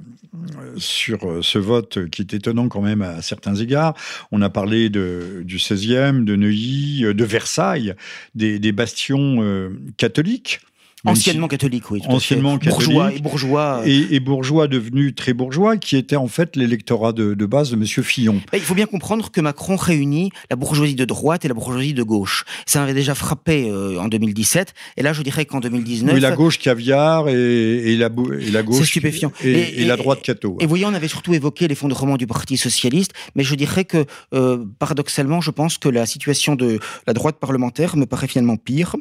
[0.77, 3.95] sur ce vote qui est étonnant quand même à certains égards.
[4.33, 7.95] On a parlé du 16e, de Neuilly, de Versailles,
[8.35, 10.61] des, bastions euh, catholiques.
[11.05, 12.01] Anciennement catholique, oui.
[12.07, 12.89] Anciennement catholique.
[12.89, 13.83] Bourgeois et bourgeois.
[13.85, 17.77] Et, et, bourgeois devenu très bourgeois, qui était en fait l'électorat de, de, base de
[17.77, 17.85] M.
[17.85, 18.41] Fillon.
[18.53, 22.03] Il faut bien comprendre que Macron réunit la bourgeoisie de droite et la bourgeoisie de
[22.03, 22.45] gauche.
[22.67, 24.75] Ça avait déjà frappé euh, en 2017.
[24.97, 26.15] Et là, je dirais qu'en 2019.
[26.15, 28.09] Oui, la gauche caviar et, et, la,
[28.41, 28.79] et la gauche.
[28.79, 29.33] C'est stupéfiant.
[29.43, 30.57] Et, et, la droite catho.
[30.61, 33.13] Et vous voyez, on avait surtout évoqué l'effondrement du Parti socialiste.
[33.35, 37.97] Mais je dirais que, euh, paradoxalement, je pense que la situation de la droite parlementaire
[37.97, 38.97] me paraît finalement pire.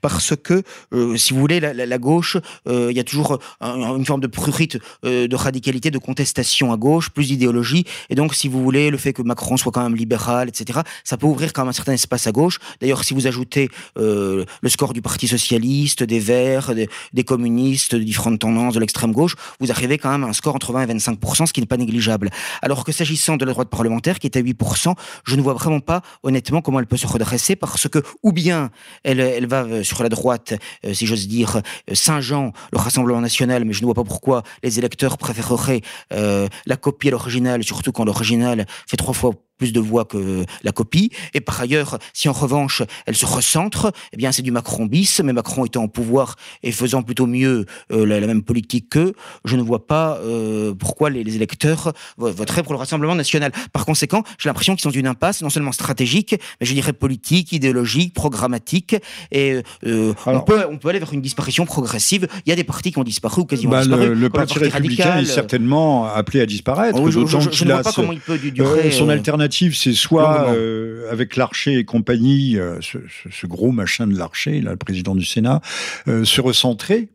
[0.00, 0.62] Parce que,
[0.92, 2.36] euh, si vous voulez, la, gauche,
[2.68, 6.72] euh, il y a toujours un, une forme de prurite euh, de radicalité, de contestation
[6.72, 7.84] à gauche, plus d'idéologie.
[8.10, 11.16] Et donc, si vous voulez, le fait que Macron soit quand même libéral, etc., ça
[11.16, 12.58] peut ouvrir quand même un certain espace à gauche.
[12.80, 18.02] D'ailleurs, si vous ajoutez le score du Parti socialiste, des Verts, des, des communistes, de
[18.02, 20.94] différentes tendances de l'extrême gauche, vous arrivez quand même à un score entre 20 et
[20.94, 22.30] 25% ce qui n'est pas négligeable.
[22.62, 25.80] Alors que s'agissant de la droite parlementaire, qui est à 8% je ne vois vraiment
[25.80, 28.70] pas, honnêtement, comment elle peut se redresser, parce que ou bien
[29.04, 31.60] elle, elle va sur la droite, euh, si j'ose dire,
[31.92, 36.76] Saint-Jean, le Rassemblement national, mais je ne vois pas pourquoi les électeurs préféreraient euh, la
[36.76, 41.10] copie à l'original, surtout quand l'original fait trois fois plus de voix que la copie.
[41.34, 45.20] Et par ailleurs, si en revanche elle se recentre, eh bien c'est du Macron bis,
[45.24, 49.12] mais Macron étant au pouvoir et faisant plutôt mieux euh, la, la, même politique qu'eux,
[49.44, 53.52] je ne vois pas euh, pourquoi les, les, électeurs voteraient pour le Rassemblement national.
[53.72, 56.92] Par conséquent, j'ai l'impression qu'ils sont dans une impasse non seulement stratégique, mais je dirais
[56.92, 58.96] politique, idéologique, programmatique.
[59.32, 62.28] Et euh, Alors, on, peut, on peut aller vers une disparition progressive.
[62.44, 64.08] Il y a des partis qui ont disparu ou quasiment bah, disparu.
[64.08, 65.24] Le, le parti, parti républicain radical.
[65.24, 66.98] est certainement appelé à disparaître.
[67.00, 68.90] Oh, je, ne vois pas ce, comment il peut durer.
[68.90, 74.60] son alternative c'est soit euh, avec Larcher et compagnie, euh, ce, gros machin de Larcher,
[74.60, 75.60] là, le président du Sénat,
[76.08, 77.08] euh, se recentrer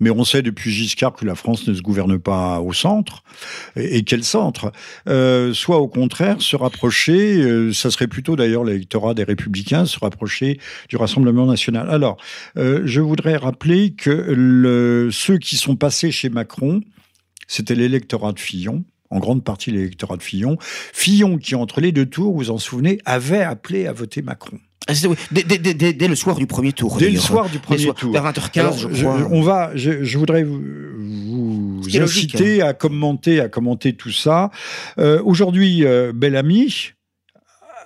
[0.00, 3.22] Mais on sait depuis Giscard que la France ne se gouverne pas au centre.
[3.76, 4.72] Et, quel centre?
[5.06, 10.96] Soit au contraire, se rapprocher, ça serait plutôt d'ailleurs l'électorat des Républicains, se rapprocher du
[10.96, 11.90] Rassemblement national.
[11.90, 12.16] Alors,
[12.54, 16.80] je voudrais rappeler que le, ceux qui sont passés chez Macron,
[17.48, 20.56] c'était l'électorat de Fillon, en grande partie l'électorat de Fillon.
[20.60, 24.58] Fillon qui, entre les deux tours, vous en souvenez, avait appelé à voter Macron.
[24.88, 24.94] Ah,
[25.30, 26.96] dès, le soir du premier tour.
[26.96, 28.10] Dès le soir du premier tour.
[28.10, 29.28] Vers 20h15, je crois.
[29.30, 32.68] on va, je, voudrais vous, inciter hein.
[32.68, 34.50] à commenter, à commenter tout ça.
[34.98, 36.92] Euh, aujourd'hui, euh, Bellamy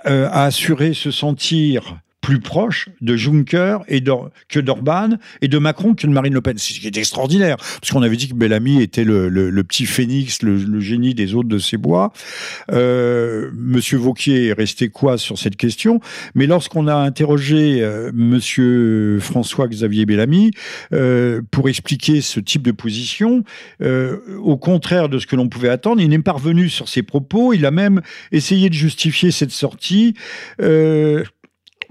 [0.06, 4.02] euh, a assuré se sentir plus proche de Juncker et
[4.48, 6.56] que d'Orban et de Macron que de Marine Le Pen.
[6.56, 10.40] C'est ce qui est extraordinaire, parce qu'on avait dit que Bellamy était le, petit phénix,
[10.42, 12.12] le, génie des autres de ces bois.
[12.70, 16.00] Euh, Monsieur Vauquier est resté quoi sur cette question?
[16.34, 20.52] Mais lorsqu'on a interrogé euh, Monsieur François-Xavier Bellamy
[20.92, 23.42] euh, pour expliquer ce type de position,
[23.80, 27.52] au contraire de ce que l'on pouvait attendre, il n'est pas revenu sur ses propos.
[27.52, 30.14] Il a même essayé de justifier cette sortie.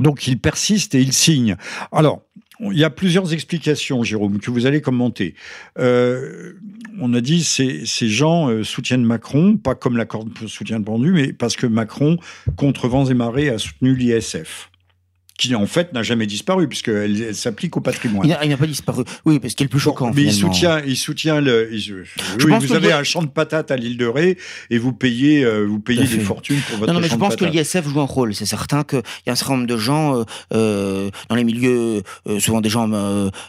[0.02, 1.56] Donc il persiste et il signe.
[1.92, 2.22] Alors,
[2.60, 5.34] il y a plusieurs explications, Jérôme, que vous allez commenter.
[5.80, 6.54] Euh,
[7.00, 11.12] on a dit ces, ces gens euh, soutiennent Macron, pas comme la corde soutient pendu,
[11.12, 12.18] mais parce que Macron,
[12.58, 14.71] contre vents et marées, a soutenu l'ISF
[15.42, 18.28] qui en fait n'a jamais disparu, puisqu'elle elle, s'applique au patrimoine.
[18.44, 20.12] Il n'a pas disparu, oui, parce qu'il est plus choquant.
[20.14, 21.76] mais il soutient, il soutient le.
[21.76, 21.96] je
[22.46, 24.38] oui, vous avez un champ de patates à l'île de Ré
[24.70, 27.36] et vous payez, euh, vous payez des fortunes pour votre Non, non mais je pense
[27.36, 28.36] que l'ISF joue un rôle.
[28.36, 30.24] C'est certain qu'il y a un certain nombre de gens euh,
[30.54, 32.88] euh dans les milieux, euh, souvent des gens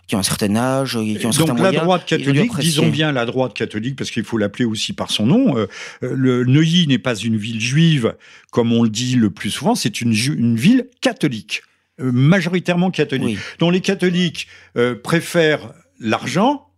[0.06, 3.12] qui ont un certain âge, qui ont un certain Donc la droite catholique, disons bien
[3.12, 5.56] la droite catholique, parce qu'il faut l'appeler aussi par son nom.
[6.00, 8.14] le Neuilly n'est pas une ville juive,
[8.50, 11.62] comme on le dit le plus souvent, c'est une, une ville catholique.
[12.00, 16.71] Euh, majoritairement catholiques, dont les catholiques euh, préfèrent l'argent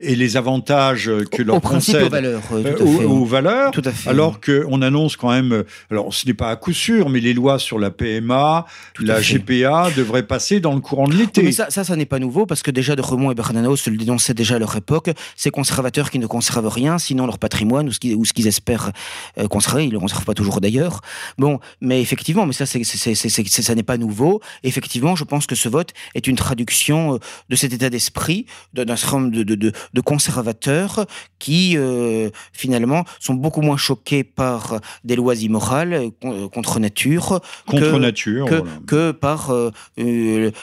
[0.00, 4.08] et les avantages que leur concède aux valeurs, euh, aux, valeurs tout à fait.
[4.08, 7.58] alors qu'on annonce quand même, alors ce n'est pas à coup sûr, mais les lois
[7.58, 8.64] sur la PMA,
[9.00, 11.42] la GPA devraient passer dans le courant de l'été.
[11.42, 13.96] mais ça, ça, ça n'est pas nouveau, parce que déjà de Remont et Bernanos le
[13.96, 17.92] dénonçaient déjà à leur époque, ces conservateurs qui ne conservent rien, sinon leur patrimoine, ou
[17.92, 18.92] ce qu'ils, ou ce qu'ils espèrent
[19.38, 21.00] euh, conserver, ils ne le conservent pas toujours d'ailleurs.
[21.38, 24.40] Bon, mais effectivement, mais ça, c'est, c'est, c'est, ça n'est pas nouveau.
[24.62, 28.96] Effectivement, je pense que ce vote est une traduction euh, de cet état d'esprit, d'un
[28.96, 31.06] certain nombre de, de, de de conservateurs
[31.38, 37.92] qui euh, finalement sont beaucoup moins choqués par des lois immorales euh, contre nature contre
[37.92, 39.70] que, nature que, que par euh,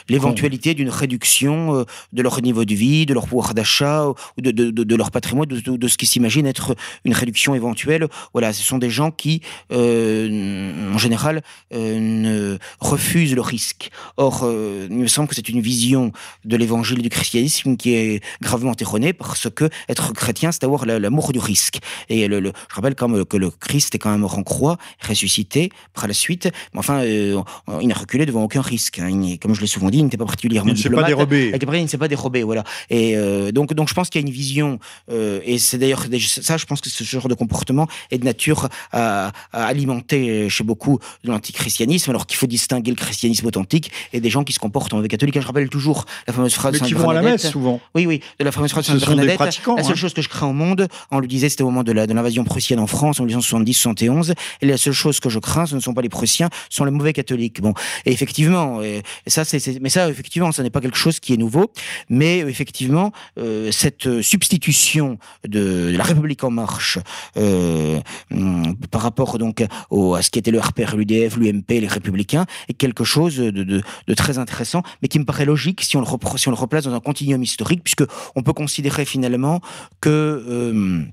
[0.10, 4.72] l'éventualité d'une réduction de leur niveau de vie, de leur pouvoir d'achat ou de, de,
[4.72, 8.08] de, leur patrimoine, de, ce qui s'imagine être une réduction éventuelle.
[8.34, 13.90] Voilà, ce sont des gens qui, en général, ne refusent le risque.
[14.18, 14.48] Or,
[14.90, 16.12] il me semble que c'est une vision
[16.44, 21.32] de l'évangile du christianisme qui est gravement erronée parce que être chrétien, c'est avoir l'amour
[21.34, 21.80] du risque.
[22.10, 24.78] Et le, je rappelle quand même que le Christ est quand même mort en croix,
[25.02, 27.42] ressuscité par la suite, mais enfin, euh,
[27.82, 29.00] il n'a reculé devant aucun risque.
[29.00, 29.36] Hein.
[29.42, 31.10] comme je l'ai souvent dit, il n'était pas particulièrement il diplomate.
[31.10, 31.80] Il ne s'est pas dérobé.
[31.80, 32.64] Il ne s'est pas dérobé, voilà.
[32.90, 34.80] Et euh, donc, donc, je pense qu'il y a une vision,
[35.12, 38.70] euh, et c'est d'ailleurs ça, je pense que ce genre de comportement est de nature
[38.92, 44.30] à, alimenter chez beaucoup de l'antichristianisme, alors qu'il faut distinguer le christianisme authentique et des
[44.30, 45.40] gens qui se comportent en mauvais catholique.
[45.40, 46.80] Je rappelle toujours la fameuse phrase.
[46.80, 47.80] Mais qui vont à la messe souvent.
[47.94, 49.96] Oui, oui, de la fameuse phrase la seule hein.
[49.96, 52.80] chose que je crains au monde, on le disait, c'était au moment de l'invasion prussienne
[52.80, 56.02] en France en 1870-71, et la seule chose que je crains, ce ne sont pas
[56.02, 57.62] les Prussiens, ce sont les mauvais catholiques.
[57.62, 57.74] Bon,
[58.06, 61.38] et effectivement, et, ça, c'est, mais ça, effectivement, ce n'est pas quelque chose qui est
[61.38, 61.72] nouveau,
[62.10, 67.00] mais effectivement, euh, cette substitution de, la République en marche
[67.38, 68.00] euh,
[68.32, 72.46] hum, par rapport donc au, à ce qui était le RPR, l'UDF, l'UMP, les Républicains,
[72.70, 76.02] est quelque chose de, de, de, très intéressant, mais qui me paraît logique si on
[76.02, 78.04] le, si on le replace dans un continuum historique, puisque
[78.36, 79.60] on peut considérer finalement
[80.00, 81.12] que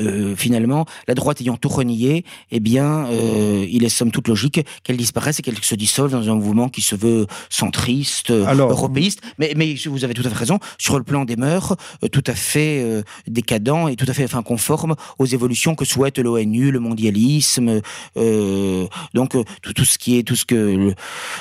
[0.00, 4.28] euh, euh, finalement, la droite ayant tout renié, eh bien, euh, il est somme toute
[4.28, 9.20] logique qu'elle disparaisse et qu'elle se dissolve dans un mouvement qui se veut centriste, européiste.
[9.38, 12.24] Mais, mais vous avez tout à fait raison, sur le plan des mœurs, euh, tout
[12.26, 16.70] à fait euh, décadent et tout à fait enfin, conforme aux évolutions que souhaite l'ONU,
[16.70, 17.80] le mondialisme,
[18.16, 20.94] euh, donc tout, tout, ce qui est, tout ce que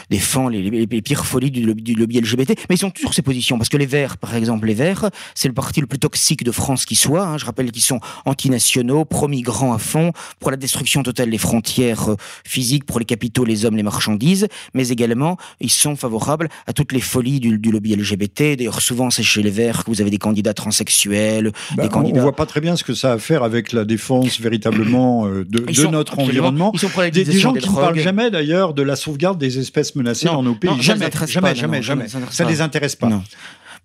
[0.10, 2.50] défend les, les, pires folies du lobby, du lobby, LGBT.
[2.70, 5.48] Mais ils sont toujours ces positions, parce que les Verts, par exemple, les Verts, c'est
[5.48, 7.26] le parti le plus toxique de France qui soit.
[7.26, 11.38] Hein, je rappelle qu'ils sont anti nationaux pro-migrants à fond, pour la destruction totale des
[11.38, 16.50] frontières euh, physiques, pour les capitaux, les hommes, les marchandises, mais également, ils sont favorables
[16.68, 18.58] à toutes les folies du, lobby LGBT.
[18.58, 22.20] D'ailleurs, souvent, c'est chez les Verts que vous avez des candidats transsexuels, bah, des candidats...
[22.20, 25.28] On voit pas très bien ce que ça a à faire avec la défense véritablement
[25.28, 26.72] euh, de, notre environnement.
[26.72, 30.56] des, gens qui ne parlent jamais d'ailleurs de la sauvegarde des espèces menacées dans nos
[30.56, 30.70] pays.
[30.80, 33.10] jamais, jamais, jamais, jamais, Ça, ne les intéresse pas.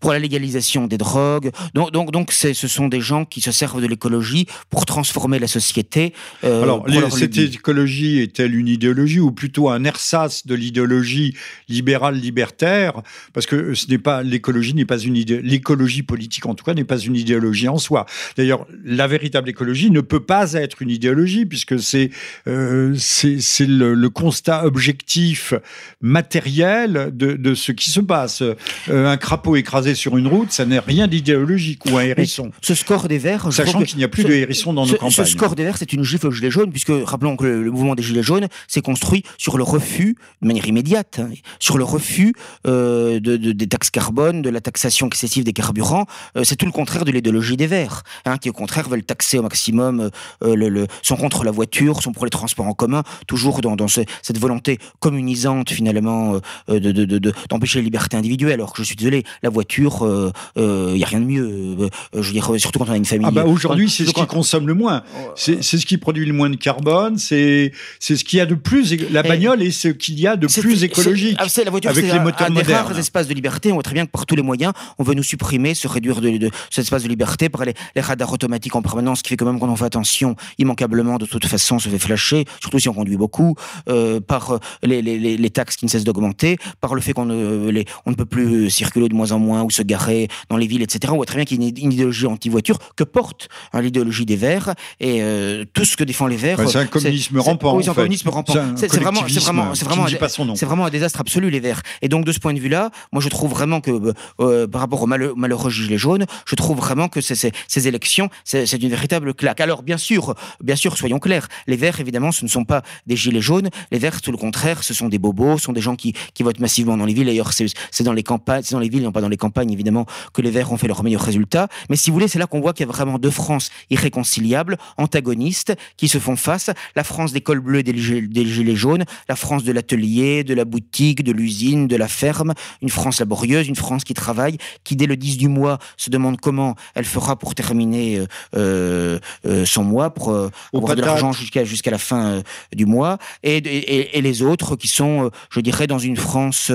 [0.01, 1.51] Pour la légalisation des drogues.
[1.75, 5.47] Donc, donc, donc ce sont des gens qui se servent de l'écologie pour transformer la
[5.47, 6.13] société.
[6.45, 11.37] Euh, Alors, cette écologie est-elle une idéologie ou plutôt un ersatz de l'idéologie
[11.69, 13.03] libérale libertaire?
[13.33, 16.85] Parce que ce n'est pas l'écologie n'est pas une l'écologie politique en tout cas n'est
[16.85, 18.07] pas une idéologie en soi.
[18.37, 22.11] D'ailleurs, la véritable écologie ne peut pas être une idéologie puisque c'est
[22.47, 25.55] euh, c'est le, le, constat objectif
[26.01, 28.43] matériel de, de, ce qui se passe.
[28.43, 28.55] Euh,
[28.89, 32.51] un crapaud écrasé sur une route, ça n'est rien d'idéologique ou un hérisson.
[32.61, 35.11] ce score des Verts, sachant qu'il n'y a plus de hérissons dans nos campagnes.
[35.11, 37.95] Ce score des Verts, c'est une gifle aux Gilets jaunes, puisque rappelons que le, mouvement
[37.95, 42.35] des Gilets jaunes s'est construit sur le refus, de manière immédiate, hein, sur le refus
[42.67, 46.07] euh, de, de, des taxes carbone, de la taxation excessive des carburants.
[46.37, 49.39] Euh, c'est tout le contraire de l'idéologie des Verts, hein, qui au contraire veulent taxer
[49.39, 50.11] au maximum,
[50.43, 53.77] euh, le, le, sont contre la voiture, sont pour les transports en commun, toujours dans,
[53.77, 58.55] dans ce, cette volonté communisante finalement d'empêcher de, de, les libertés individuelles.
[58.55, 61.89] Alors que je suis désolé, la voiture, il euh, euh, y a rien de mieux.
[62.15, 63.27] je veux dire, surtout quand on a une famille.
[63.29, 65.03] Ah bah aujourd'hui, c'est ce qui consomme le moins.
[65.35, 67.19] C'est ce qui produit le moins de carbone.
[67.19, 68.95] C'est c'est ce qu'il y a de plus.
[69.11, 71.37] La bagnole est ce qu'il y a de plus écologique.
[71.39, 72.67] Ah, la voiture, avec les moteurs un, modernes.
[72.67, 73.71] des rares espaces de liberté.
[73.71, 76.21] On voit très bien que par tous les moyens, on veut nous supprimer, se réduire
[76.21, 79.37] de, de cet espace de liberté par les, les radars automatiques en permanence, qui fait
[79.37, 82.89] quand même qu'on en fait attention immanquablement de toute façon, se fait flasher, surtout si
[82.89, 83.55] on conduit beaucoup,
[83.89, 88.11] euh, par les, les, les, taxes qui ne cessent d'augmenter, par le fait qu'on on
[88.11, 91.13] ne peut plus circuler de moins en moins ou se garer dans les villes, etc.
[91.13, 94.37] On voit très bien qu'il y a une, idéologie anti-voiture que porte hein, l'idéologie des
[94.37, 96.59] Verts et euh, tout ce que défend les Verts.
[96.69, 97.77] c'est un communisme rampant.
[97.77, 98.55] Oui, c'est un communisme rampant.
[98.77, 101.83] C'est vraiment, c'est vraiment, c'est vraiment, c'est vraiment un désastre absolu les Verts.
[102.03, 105.03] Et donc de ce point de vue-là, moi je trouve vraiment que euh, par rapport
[105.03, 109.61] aux malheureux gilets jaunes, je trouve vraiment que ces, ces élections, c'est une véritable claque.
[109.61, 113.17] Alors bien sûr, bien sûr, soyons clairs, les Verts évidemment, ce ne sont pas des
[113.17, 113.71] gilets jaunes.
[113.91, 116.43] Les Verts, tout le contraire, ce sont des bobos, ce sont des gens qui, qui
[116.43, 117.27] votent massivement dans les villes.
[117.27, 120.07] D'ailleurs, c'est dans les campagnes, c'est dans les villes, non pas dans les campagnes, évidemment,
[120.33, 121.69] que les Verts ont fait leurs meilleurs résultats.
[121.91, 124.77] Mais si vous voulez, c'est là qu'on voit qu'il y a vraiment deux France irréconciliables,
[124.97, 126.71] antagonistes, qui se font face.
[126.95, 130.65] La France des cols bleus et des, gilets jaunes, la France de l'atelier, de la
[130.65, 135.07] boutique, de l'usine, de la ferme, une France laborieuse, une France qui travaille, qui dès
[135.07, 139.85] le 10 du mois se demande comment elle fera pour terminer euh, euh, euh son
[139.85, 142.43] mois, pour euh, avoir de l'argent jusqu'à jusqu'à la fin
[142.75, 146.73] du mois, et, et, et, les autres qui sont, je dirais, dans une France,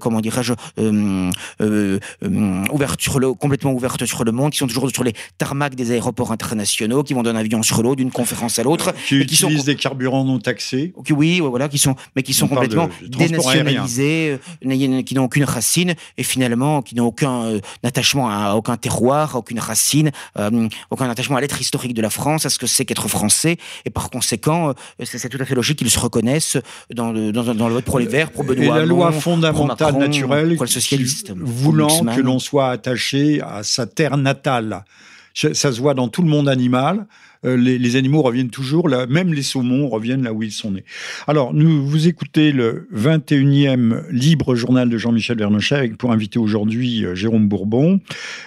[0.00, 0.54] comment dirais-je,
[2.24, 5.74] euh, ouverte sur le, complètement ouverte sur le monde, qui sont toujours sur les tarmacs
[5.74, 9.58] des aéroports internationaux, qui vont d'un avion sur l'autre, d'une conférence à l'autre, qui utilisent
[9.58, 10.92] sont, des carburants non taxés.
[11.10, 16.22] oui, voilà, qui sont, mais qui sont complètement dénationalisés, euh, qui n'ont aucune racine et
[16.22, 21.40] finalement qui n'ont aucun euh, attachement à aucun terroir, aucune racine, euh, aucun attachement à
[21.40, 25.28] l'être historique de la France, à ce que c'est qu'être français, et par conséquent, c'est
[25.28, 26.58] tout à fait logique qu'ils se reconnaissent
[26.94, 28.76] dans le, dans, dans le vote pro les Verts, pro Benoît.
[28.76, 34.84] Et la loi fondamentale naturelle, socialiste voulant que l'on soit attaché à sa terre natale.
[35.34, 37.06] Ça se voit dans tout le monde animal.
[37.44, 40.84] Euh, les, animaux reviennent toujours même les saumons reviennent là où ils sont nés.
[41.26, 47.16] Alors, nous vous écoutez le 21e libre journal de Jean-Michel Vernochet pour inviter aujourd'hui euh,
[47.16, 48.00] Jérôme Bourbon,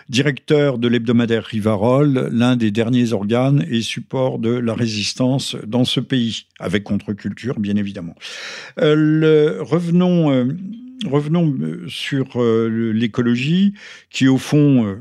[0.07, 5.99] directeur de l'hebdomadaire Rivarol, l'un des derniers organes et supports de la résistance dans ce
[5.99, 8.15] pays, avec contre-culture bien évidemment.
[8.79, 10.45] Euh, revenons
[11.87, 13.73] sur euh, l'écologie,
[14.09, 14.97] qui au fond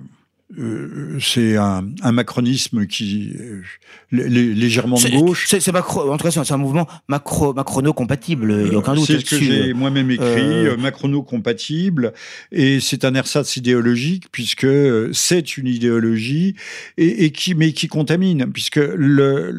[0.59, 5.47] euh, c'est un, macronisme qui est légèrement de gauche.
[5.49, 9.07] C'est macro, en tout cas, c'est un mouvement macro, macrono-compatible, il n'y a aucun doute.
[9.07, 12.13] C'est ce que j'ai moi-même écrit, macrono-compatible,
[12.53, 14.67] et c'est un ersatz idéologique, puisque
[15.13, 16.55] c'est une idéologie,
[16.99, 19.51] et, qui, mais qui contamine, puisque le,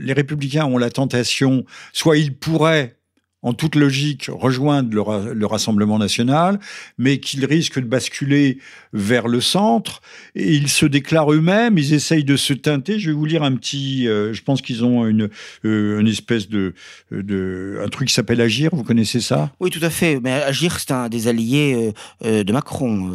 [0.00, 2.97] les républicains ont la tentation, soit ils pourraient
[3.42, 6.58] en toute logique, rejoindre le, Rassemblement national,
[6.98, 8.58] mais qu'ils risquent de basculer
[8.92, 10.02] vers le centre.
[10.34, 12.98] Et ils se déclarent eux-mêmes, ils essayent de se teinter.
[12.98, 14.06] Je vais vous lire un petit.
[14.06, 15.30] Euh, je pense qu'ils ont une,
[15.64, 16.74] euh, une espèce de,
[17.10, 17.80] de.
[17.82, 18.70] un truc qui s'appelle Agir.
[18.72, 19.52] Vous connaissez ça?
[19.60, 20.20] Oui, tout à fait.
[20.20, 23.10] Mais Agir, c'est un des alliés euh, de Macron.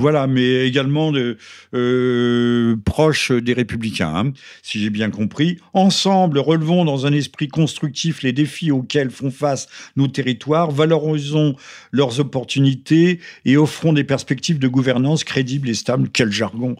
[0.00, 1.38] Voilà, mais également de,
[2.84, 5.58] proche des Républicains, hein, si j'ai bien compris.
[5.72, 9.43] Ensemble, relevons dans un esprit constructif les défis auxquels font face
[9.96, 11.56] nos territoires, valorisons
[11.92, 16.08] leurs opportunités et offrons des perspectives de gouvernance crédibles et stables.
[16.12, 16.76] Quel jargon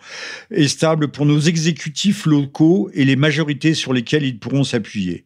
[0.50, 5.24] Et stable pour nos exécutifs locaux et les majorités sur lesquelles ils pourront s'appuyer.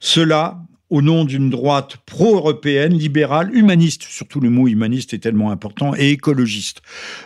[0.00, 5.94] Cela au nom d'une droite pro-européenne, libérale, humaniste, surtout le mot humaniste est tellement important,
[5.96, 6.82] et écologiste.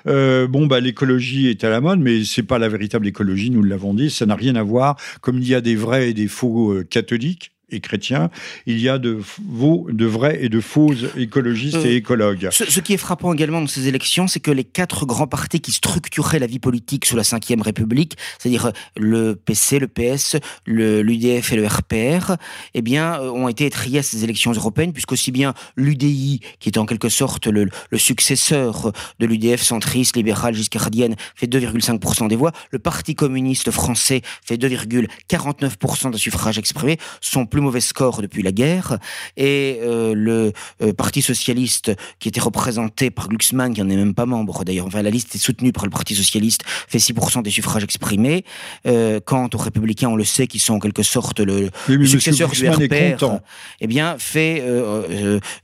[0.06, 3.62] Euh, bon, bah, l'écologie est à la mode, mais c'est pas la véritable écologie, nous
[3.62, 6.28] l'avons dit, ça n'a rien à voir, comme il y a des vrais et des
[6.28, 8.30] faux euh, catholiques, et chrétiens,
[8.66, 12.48] il y a de, de vrais et de faux écologistes et écologues.
[12.50, 15.60] Ce, ce, qui est frappant également dans ces élections, c'est que les quatre grands partis
[15.60, 21.52] qui structuraient la vie politique sous la Ve République, c'est-à-dire le PC, le PS, l'UDF
[21.52, 22.36] et le RPR,
[22.74, 26.86] eh bien, ont été étriés à ces élections européennes, puisqu'aussi bien l'UDI, qui est en
[26.86, 32.52] quelque sorte le, le successeur de l'UDF centriste, libéral, giscardienne, fait 2,5% des voix.
[32.70, 38.52] Le Parti communiste français fait 2,49% de suffrages exprimés, son plus mauvais score depuis la
[38.52, 38.98] guerre.
[39.36, 40.52] Et euh, le
[40.82, 44.86] euh, Parti socialiste, qui était représenté par Glucksmann, qui n'en est même pas membre d'ailleurs,
[44.86, 48.44] enfin la liste est soutenue par le Parti socialiste, fait 6% des suffrages exprimés.
[48.86, 51.70] Euh, quant aux républicains, on le sait, qui sont en quelque sorte le,
[52.06, 53.40] successeur du RPR,
[53.80, 54.62] eh bien, fait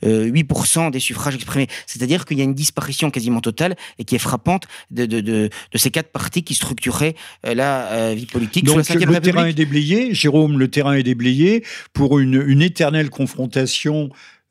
[0.03, 1.69] 8% des suffrages exprimés.
[1.87, 5.51] C'est-à-dire qu'il y a une disparition quasiment totale et qui est frappante de, de, de,
[5.73, 8.65] de ces quatre partis qui structuraient la vie politique.
[8.65, 14.11] Donc le terrain est déblayé, Jérôme, le terrain est déblayé pour une, une éternelle confrontation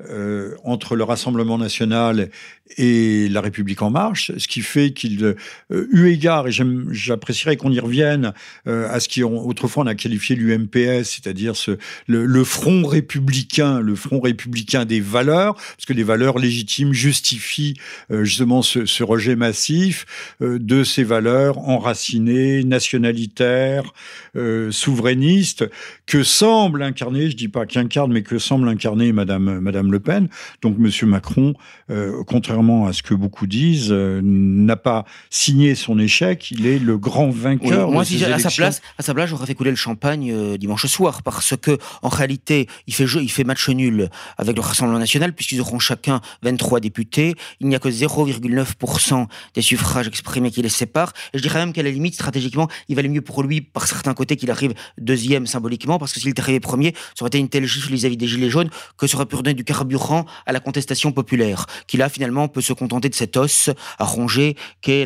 [0.09, 2.29] euh, entre le Rassemblement national
[2.77, 5.35] et la République en marche, ce qui fait qu'il, euh,
[5.91, 6.51] eu égard, et
[6.91, 8.33] j'apprécierais qu'on y revienne,
[8.67, 11.77] euh, à ce qui autrefois on a qualifié l'UMPS, c'est-à-dire ce,
[12.07, 17.75] le, front républicain, le front républicain des valeurs, parce que les valeurs légitimes justifient
[18.11, 20.05] euh, justement ce, ce, rejet massif
[20.39, 23.93] de ces valeurs enracinées, nationalitaires,
[24.71, 25.69] souverainistes,
[26.05, 30.29] que semble incarner, je dis pas qu'incarne, mais que semble incarner Madame, Madame Le Pen.
[30.61, 31.53] Donc Monsieur Macron,
[32.27, 36.51] contrairement à ce que beaucoup disent, euh, n'a pas signé son échec.
[36.51, 37.91] Il est le grand vainqueur.
[37.91, 40.85] moi, si à sa place, à sa place, j'aurais fait couler le champagne euh, dimanche
[40.87, 44.99] soir, parce que en réalité, il fait jeu, il fait match nul avec le Rassemblement
[44.99, 47.35] national, puisqu'ils auront chacun 23 députés.
[47.59, 51.13] Il n'y a que 0,9% des suffrages exprimés qui les séparent.
[51.33, 54.13] Et je dirais même qu'à la limite, stratégiquement, il valait mieux pour lui, par certains
[54.19, 57.49] côtés, qu'il arrive deuxième symboliquement, parce que s'il était arrivé premier, ça aurait été une
[57.49, 60.59] telle gifle vis-à-vis des Gilets jaunes que ça aurait pu donner du carburant à la
[60.59, 65.05] contestation populaire, qui là, finalement, peut se contenter de cet os à ronger qu'est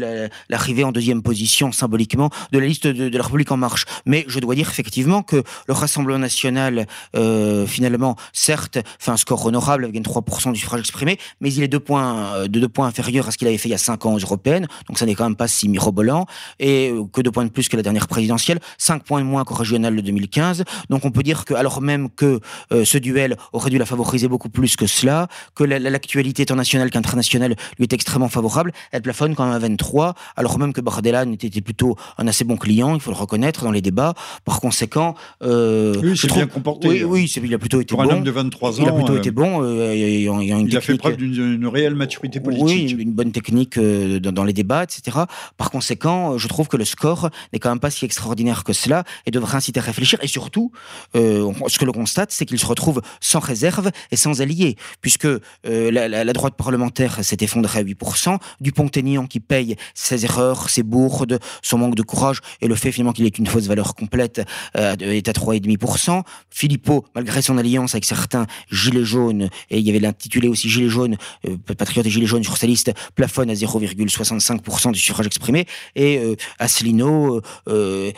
[0.49, 3.85] l'arrivée en deuxième position symboliquement de la liste de, la République en marche.
[4.05, 9.45] Mais je dois dire effectivement que le Rassemblement national, euh, finalement, certes, fait un score
[9.45, 12.87] honorable avec 3% du suffrage exprimé, mais il est deux points, euh, de deux points
[12.87, 15.05] inférieur à ce qu'il avait fait il y a cinq ans aux européennes, donc ça
[15.05, 16.25] n'est quand même pas si mirobolant,
[16.59, 18.59] et euh, que deux points de plus que la dernière présidentielle,
[19.03, 20.63] points de moins qu'au régional de 2015.
[20.89, 22.39] Donc on peut dire que, alors même que
[22.71, 27.55] ce duel aurait dû la favoriser beaucoup plus que cela, que l'actualité tant nationale qu'internationale
[27.77, 28.71] lui est extrêmement favorable.
[28.91, 32.57] Elle plafonne quand même à 23, alors même que Bardella était plutôt un assez bon
[32.57, 34.13] client, il faut le reconnaître dans les débats.
[34.45, 36.87] Par conséquent, euh, oui, c'est bien comporté.
[36.87, 38.09] Oui, oui il a plutôt été Pour bon.
[38.09, 39.61] un homme de 23 ans, il a plutôt été bon.
[39.63, 42.65] Euh, il a fait preuve d'une réelle maturité politique.
[42.65, 45.17] Oui, une bonne technique euh, dans, les débats, etc.
[45.57, 48.92] Par conséquent, je trouve que le score n'est quand même pas si extraordinaire que cela
[49.25, 50.19] et devrait inciter à réfléchir.
[50.21, 50.71] Et surtout,
[51.13, 55.27] ce que l'on constate, c'est qu'il se retrouve sans réserve et sans alliés, puisque
[55.63, 61.39] la, la, droite parlementaire s'est effondré à 8%, Dupont-Aignan qui paye ses erreurs, ses bourdes,
[61.61, 64.41] son manque de courage et le fait finalement qu'il est une fausse valeur complète
[64.77, 66.23] euh, est à 3,5%.
[66.49, 70.89] Philippot, malgré son alliance avec certains gilets jaunes, et il y avait l'intitulé aussi gilets
[70.89, 71.17] jaunes,
[71.47, 75.65] euh, patriotes et gilets jaunes sur sa liste, plafonne à 0,65% du suffrage exprimé,
[75.95, 78.11] et euh, Asselineau euh,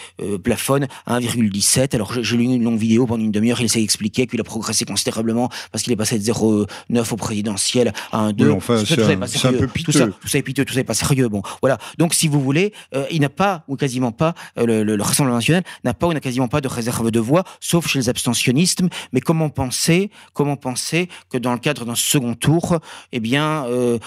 [0.70, 1.95] à 1,17.
[1.95, 4.86] Alors j'ai lu une longue vidéo pendant une demi-heure, il essaie d'expliquer qu'il a progressé
[4.86, 8.51] considérablement parce qu'il est passé de 0,9 au présidentiel à 1,2.
[8.51, 9.91] enfin, c'est un peu piteux.
[9.91, 11.28] Tout ça, tout ça est piteux, tout ça est pas sérieux.
[11.30, 11.78] Bon, voilà.
[11.97, 15.38] Donc, si vous voulez, euh, il n'a pas, ou quasiment pas, euh, le, le, Rassemblement
[15.38, 18.82] national n'a pas ou n'a quasiment pas de réserve de voix, sauf chez les abstentionnistes.
[19.13, 22.80] Mais comment penser, comment penser que dans le cadre d'un second tour,
[23.11, 23.99] eh bien, euh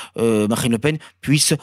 [0.49, 1.55] Marine Le Pen puisse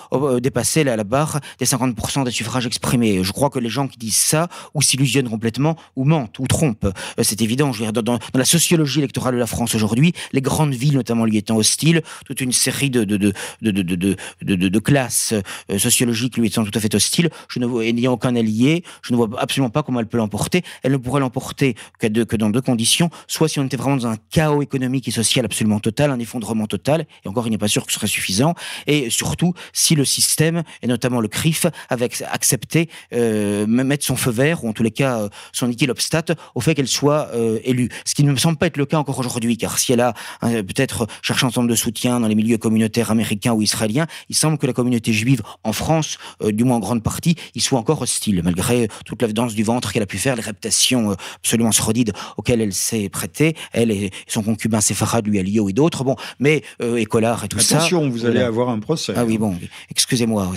[0.42, 3.24] dépasser la, la, barre des 50% des suffrages exprimés?
[3.24, 6.86] Je crois que les gens qui disent ça, ou s'illusionnent complètement, ou mentent, ou trompent.
[6.86, 10.42] Euh, c'est évident, je veux dire, dans, la sociologie électorale de la France aujourd'hui, les
[10.42, 14.16] grandes villes notamment lui étant hostiles, toute une série de, de, de, de,
[14.56, 15.34] de classes
[15.72, 19.18] euh, sociologiques lui étant tout à fait hostiles, je ne n'ayant aucun allié, je ne
[19.18, 20.64] vois absolument pas comment elle peut l'emporter.
[20.84, 24.08] Elle ne pourrait l'emporter que, que dans deux conditions, soit si on était vraiment dans
[24.08, 27.68] un chaos économique et social absolument total, un effondrement total, et encore il n'est pas
[27.68, 28.54] sûr que ce serait suffisant,
[28.88, 34.32] et surtout si le système, et notamment le CRIF, avait accepté euh, mettre son feu
[34.32, 37.60] vert, ou en tous les cas euh, son son l'obstacle au fait qu'elle soit euh,
[37.64, 37.90] élue.
[38.06, 40.14] Ce qui ne me semble pas être le cas encore aujourd'hui, car si elle a
[40.42, 44.36] peut-être cherché un certain nombre de soutien dans les milieux communautaires américains ou israélien, il
[44.36, 47.80] semble que la communauté juive en France, euh, du moins en grande partie, y soit
[47.80, 51.16] encore hostile, malgré toute la danse du ventre qu'elle a pu faire, les reputations euh,
[51.38, 56.04] absolument sordides auxquelles elle s'est prêtée, elle et son concubin Séfarad, lui, Alio et d'autres,
[56.04, 57.78] bon, mais, euh, et Collard et tout ça.
[57.78, 59.14] Attention, vous allez avoir un procès.
[59.16, 59.58] Ah oui, bon,
[59.90, 60.52] excusez-moi,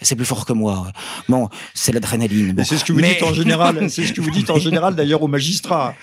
[0.00, 0.90] c'est plus fort que moi.
[1.28, 2.62] Bon, c'est l'adrénaline.
[2.64, 5.22] C'est ce que vous dites en général, c'est ce que vous dites en général d'ailleurs
[5.22, 5.94] aux magistrats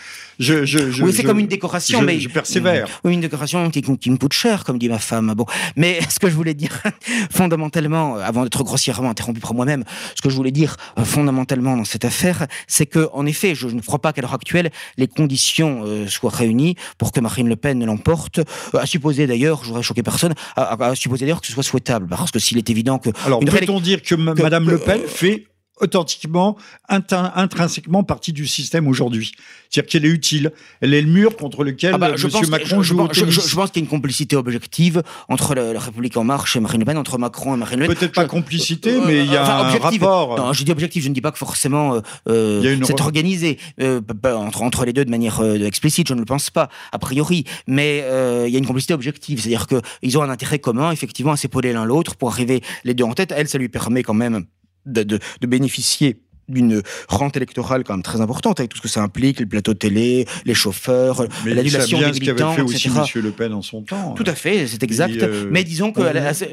[0.41, 2.88] je, oui, c'est comme une décoration, mais je persévère.
[3.03, 5.34] Oui, une décoration qui, qui, me coûte cher, comme dit ma femme.
[5.36, 6.82] Bon, mais ce que je voulais dire
[7.32, 9.84] fondamentalement, avant d'être grossièrement interrompu par moi-même,
[10.15, 13.67] ce que je voulais dire euh, fondamentalement dans cette affaire, c'est que, en effet, je
[13.67, 17.55] ne crois pas qu'à l'heure actuelle les conditions euh, soient réunies pour que Marine Le
[17.55, 18.39] Pen ne l'emporte.
[18.39, 22.07] Euh, à supposer d'ailleurs, je voudrais choquer personne, à, supposer d'ailleurs que ce soit souhaitable,
[22.09, 23.09] parce que s'il est évident que.
[23.25, 25.45] Alors, peut-on dire que, que Madame Le Pen fait
[25.82, 26.57] authentiquement,
[26.88, 29.34] intrinsèquement partie du système aujourd'hui.
[29.69, 30.51] C'est-à-dire qu'elle est utile.
[30.82, 32.49] Elle est le mur contre lequel ah bah, M.
[32.49, 36.23] Macron joue je, je, pense qu'il y a une complicité objective entre la, République En
[36.23, 37.95] Marche et Marine Le Pen, entre Macron et Marine Le Pen.
[37.95, 40.38] Peut-être pas complicité, euh, mais il y a un rapport.
[40.38, 44.01] Non, je dis objectif, je ne dis pas que forcément euh, euh c'est organisé euh,
[44.25, 47.45] entre, entre les deux de manière explicite, je ne le pense pas, a priori.
[47.67, 48.03] Mais
[48.45, 51.73] il y a une complicité objective, c'est-à-dire qu'ils ont un intérêt commun, effectivement, à s'épauler
[51.73, 53.34] l'un l'autre pour arriver les deux en tête.
[53.36, 54.45] Elle, ça lui permet quand même
[54.86, 56.21] de, de, de bénéficier
[56.52, 59.74] d'une rente électorale quand même très importante avec tout ce que ça implique, le plateau
[59.74, 63.04] télé, les chauffeurs, l'annulation des militants, ce aussi M.
[63.16, 64.14] Le Pen en son temps.
[64.14, 65.22] Tout à fait, c'est exact.
[65.22, 66.02] Euh, mais disons que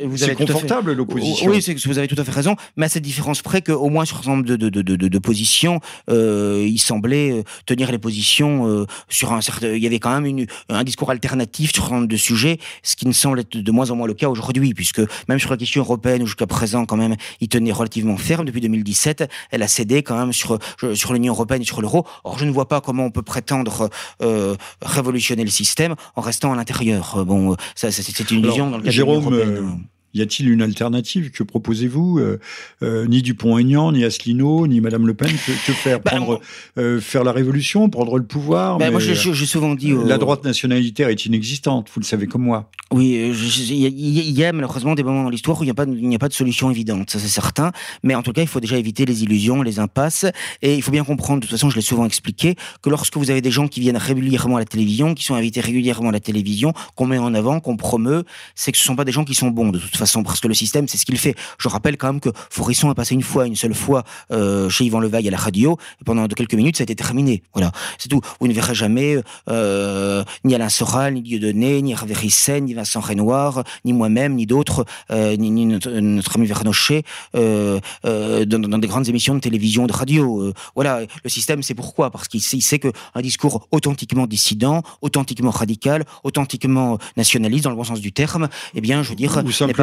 [0.06, 1.50] vous avez confortable l'opposition.
[1.50, 2.56] Oui, vous avez tout à fait raison.
[2.76, 5.18] Mais à cette différence près qu'au moins sur un certain nombre de, de, de, de,
[5.18, 5.80] positions,
[6.10, 9.68] euh, il semblait euh, tenir les positions euh, sur un certain.
[9.68, 12.58] Il y avait quand même une, un discours alternatif sur un certain nombre de sujets,
[12.82, 15.50] ce qui ne semble être de moins en moins le cas aujourd'hui, puisque même sur
[15.50, 19.62] la question européenne, où jusqu'à présent quand même, il tenait relativement ferme depuis 2017, elle
[19.62, 20.58] a cédé quand même sur,
[20.94, 22.06] sur l'Union européenne et sur l'euro.
[22.24, 23.90] Or, je ne vois pas comment on peut prétendre
[24.22, 27.24] euh, révolutionner le système en restant à l'intérieur.
[27.24, 29.80] Bon, ça, c'est une illusion dans le cadre de l'Union européenne.
[30.18, 32.40] Y a-t-il une alternative Que proposez-vous euh,
[32.82, 35.30] euh, Ni Dupont-Aignan, ni Asselineau, ni Madame Le Pen.
[35.30, 36.40] Que, faire bah, prendre,
[36.76, 39.94] euh, Faire la révolution Prendre le pouvoir bah, Moi, j'ai souvent dit...
[40.06, 42.68] La droite nationalitaire est inexistante, vous le savez comme moi.
[42.90, 43.32] Oui,
[43.70, 46.28] il y, a malheureusement des moments dans l'histoire où il n'y a, pas, a pas
[46.28, 47.70] de solution évidente, ça c'est certain.
[48.02, 50.24] Mais en tout cas, il faut déjà éviter les illusions, les impasses.
[50.62, 53.30] Et il faut bien comprendre, de toute façon, je l'ai souvent expliqué, que lorsque vous
[53.30, 56.20] avez des gens qui viennent régulièrement à la télévision, qui sont invités régulièrement à la
[56.20, 59.24] télévision, qu'on met en avant, qu'on promeut, c'est que ce ne sont pas des gens
[59.24, 61.34] qui sont bons de toute façon parce que le système, c'est ce qu'il fait.
[61.58, 64.84] Je rappelle quand même que Fourisson a passé une fois, une seule fois, euh, chez
[64.84, 67.42] Yvan Levaille à la radio, et pendant quelques minutes, ça a été terminé.
[67.54, 68.20] Voilà, c'est tout.
[68.40, 69.16] Vous ne verrez jamais
[69.48, 74.46] euh, ni Alain Soral, ni Dieudonné, ni Hervé Rissen, ni Vincent Renoir, ni moi-même, ni
[74.46, 77.02] d'autres, euh, ni, notre, ami Vernochet,
[77.34, 80.42] euh, euh, dans, dans, des grandes émissions de télévision, de radio.
[80.42, 82.10] Euh, voilà, le système, c'est pourquoi?
[82.10, 87.84] Parce qu'il sait, sait qu'un discours authentiquement dissident, authentiquement radical, authentiquement nationaliste, dans le bon
[87.84, 89.42] sens du terme, eh bien, je veux dire,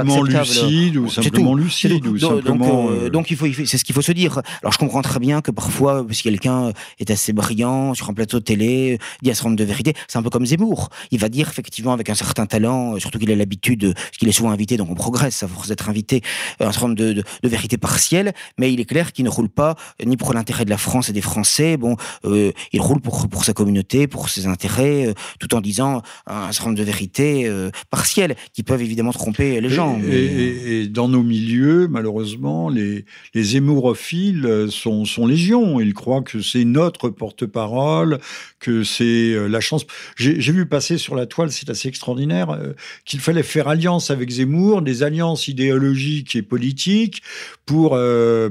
[0.09, 2.89] simplement lucide ou simplement lucide ou simplement.
[2.89, 4.41] Euh, donc, il faut, c'est ce qu'il faut se dire.
[4.61, 8.39] Alors je comprends très bien que parfois, si quelqu'un est assez brillant sur un plateau
[8.39, 10.89] de télé, dit un certain nombre de vérités, c'est un peu comme Zemmour.
[11.11, 14.33] Il va dire effectivement avec un certain talent, surtout qu'il a l'habitude, parce qu'il est
[14.33, 16.21] souvent invité, donc on progresse à force d'être invité,
[16.59, 18.33] un certain nombre de, de, de, vérités partielles.
[18.57, 19.75] Mais il est clair qu'il ne roule pas
[20.05, 21.77] ni pour l'intérêt de la France et des Français.
[21.77, 21.95] Bon,
[22.25, 26.51] euh, il roule pour pour sa communauté, pour ses intérêts, euh, tout en disant un
[26.51, 29.94] certain nombre de vérités euh, partielles qui peuvent évidemment tromper les gens.
[30.03, 35.79] Et, dans nos milieux, malheureusement, les, les hémorophiles sont, sont légions.
[35.79, 38.19] Ils croient que c'est notre porte-parole,
[38.59, 39.85] que c'est euh, la chance.
[40.15, 42.73] J'ai vu passer sur la toile, c'est assez extraordinaire, euh,
[43.05, 47.21] qu'il fallait faire alliance avec Zemmour, des alliances idéologiques et politiques
[47.65, 48.49] pour, euh,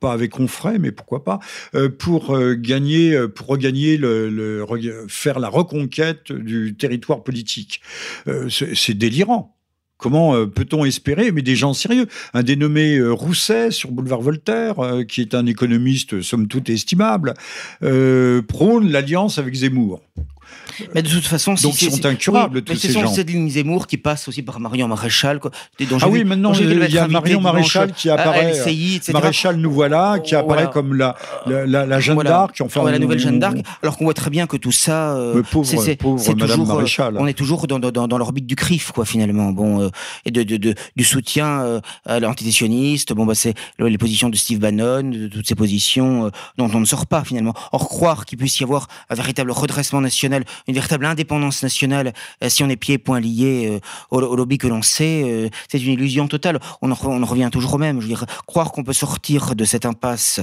[0.00, 1.38] pas avec Onfray, mais pourquoi pas,
[1.98, 4.64] pour gagner, pour regagner le, le,
[5.08, 7.80] faire la reconquête du territoire politique.
[8.48, 9.55] c'est délirant.
[9.98, 14.78] Comment euh, peut-on espérer, mais des gens sérieux, un dénommé euh, Rousset sur Boulevard Voltaire,
[14.78, 17.34] euh, qui est un économiste somme toute estimable,
[17.80, 20.02] prône l'alliance avec Zemmour.
[20.94, 23.06] Mais de toute façon, donc ils sont incurables tous ces gens.
[23.08, 25.40] C'est Céline Zemmour qui passe aussi par Marion Maréchal.
[26.00, 28.52] ah oui, maintenant il y a Marion Maréchal qui apparaît.
[28.52, 32.60] LCI, Maréchal, nous voilà, qui apparaît comme la, la, la, Jeanne d'Arc.
[32.60, 33.56] Enfin, la nouvelle Jeanne d'Arc.
[33.82, 35.16] Alors qu'on voit très bien que tout ça,
[35.64, 37.16] c'est toujours, Maréchal.
[37.18, 39.52] on est toujours dans, dans, dans l'orbite du CRIF, quoi, finalement.
[39.52, 39.90] Bon,
[40.24, 43.12] et de, de, de, du soutien à l'antitétionniste.
[43.12, 46.84] Bon, bah, c'est les positions de Steve Bannon, de toutes ces positions dont on ne
[46.84, 47.54] sort pas finalement.
[47.72, 52.48] Or croire qu'il puisse y avoir un véritable redressement national une véritable indépendance nationale euh,
[52.48, 53.80] si on est pieds et poings liés euh,
[54.10, 56.60] au, lobby que l'on sait, euh, c'est une illusion totale.
[56.82, 58.00] On en, on revient toujours au même.
[58.00, 60.40] Je veux dire, croire qu'on peut sortir de cette impasse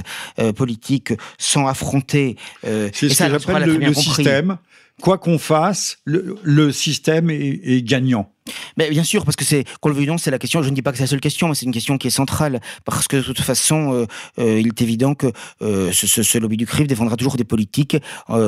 [0.56, 2.36] politique sans affronter.
[2.62, 4.58] c'est ce que j'appelle le, le système
[5.00, 8.30] quoi qu'on fasse, le, système est, gagnant.
[8.76, 10.62] Mais bien sûr, parce que c'est, qu'on le veuille non, c'est la question.
[10.62, 12.10] Je ne dis pas que c'est la seule question, mais c'est une question qui est
[12.10, 14.06] centrale parce que de toute façon, euh,
[14.38, 15.28] euh, il est évident que
[15.62, 17.96] euh, ce, lobby du CRIF défendra toujours des politiques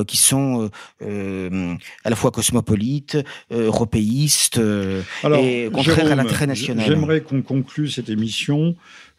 [0.07, 0.71] qui sont
[1.01, 3.19] à la fois cosmopolites,
[3.51, 6.87] européistes et contraires à l'intérêt national.
[6.87, 8.75] J'aimerais qu'on conclue cette émission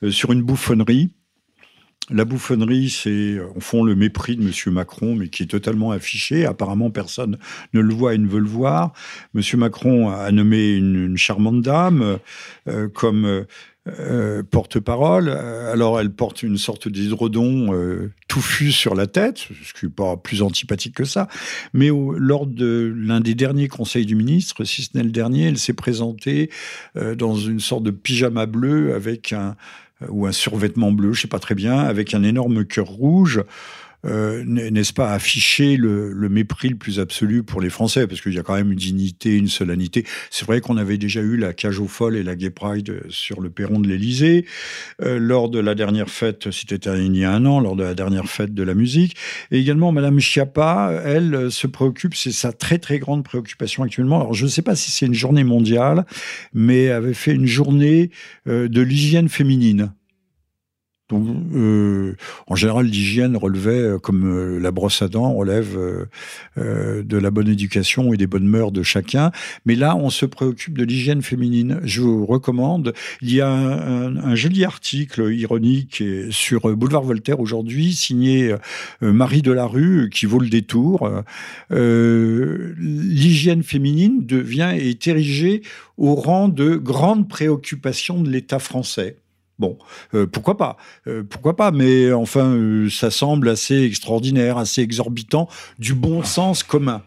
[0.10, 1.10] sur une bouffonnerie.
[2.10, 4.74] La bouffonnerie, c'est au fond le mépris de M.
[4.74, 6.46] Macron, mais qui est totalement affiché.
[6.46, 7.38] Apparemment, personne
[7.74, 8.94] ne le voit et ne veut le voir.
[9.36, 9.42] M.
[9.56, 12.20] Macron a nommé une, charmante dame
[12.70, 13.44] euh, comme euh,
[14.00, 15.28] euh, porte-parole.
[15.28, 17.74] Alors, elle porte une sorte d'hydrodon
[18.30, 21.28] touffu sur la tête, ce qui n'est pas plus antipathique que ça.
[21.74, 25.58] Mais lors de l'un des derniers conseils du ministre, si ce n'est le dernier, elle
[25.58, 26.52] s'est présentée
[26.96, 29.58] dans une sorte de pyjama bleu avec un
[30.10, 33.44] ou un survêtement bleu, je sais pas très bien, avec un énorme cœur rouge.
[34.06, 38.40] Euh, n'est-ce pas, afficher le, mépris le plus absolu pour les Français, parce qu'il y
[38.40, 40.06] a quand même une dignité, une solennité.
[40.30, 43.50] C'est vrai qu'on avait déjà eu la cage aux et la Gay Pride sur le
[43.50, 44.46] perron de l'Élysée,
[45.02, 47.96] euh, lors de la dernière fête, c'était il y a un an, lors de la
[47.96, 49.16] dernière fête de la musique.
[49.52, 54.20] Et également, Madame Schiappa, elle se préoccupe, c'est sa très très grande préoccupation actuellement.
[54.20, 56.06] Alors, je ne sais pas si c'est une journée mondiale,
[56.54, 58.12] mais avait fait une journée
[58.48, 59.92] euh, de l'hygiène féminine.
[61.10, 62.16] Donc, euh,
[62.48, 65.78] en général, l'hygiène relevait, euh, comme euh, la brosse à dents relève
[66.58, 69.32] de la bonne éducation et des bonnes mœurs de chacun.
[69.66, 71.80] Mais là, on se préoccupe de l'hygiène féminine.
[71.84, 72.94] Je vous recommande.
[73.22, 78.54] Il y a un, joli article ironique sur Boulevard Voltaire aujourd'hui, signé
[79.02, 81.10] Marie Delarue, qui vaut le détour.
[81.70, 85.62] l'hygiène féminine devient et est érigée
[85.98, 89.18] au rang de grande préoccupation de l'État français.
[89.60, 89.78] Bon,
[90.14, 90.78] euh, pourquoi pas
[91.08, 95.50] euh, Pourquoi pas Mais enfin, euh, ça semble assez extraordinaire, assez exorbitant,
[95.80, 97.02] du bon sens commun.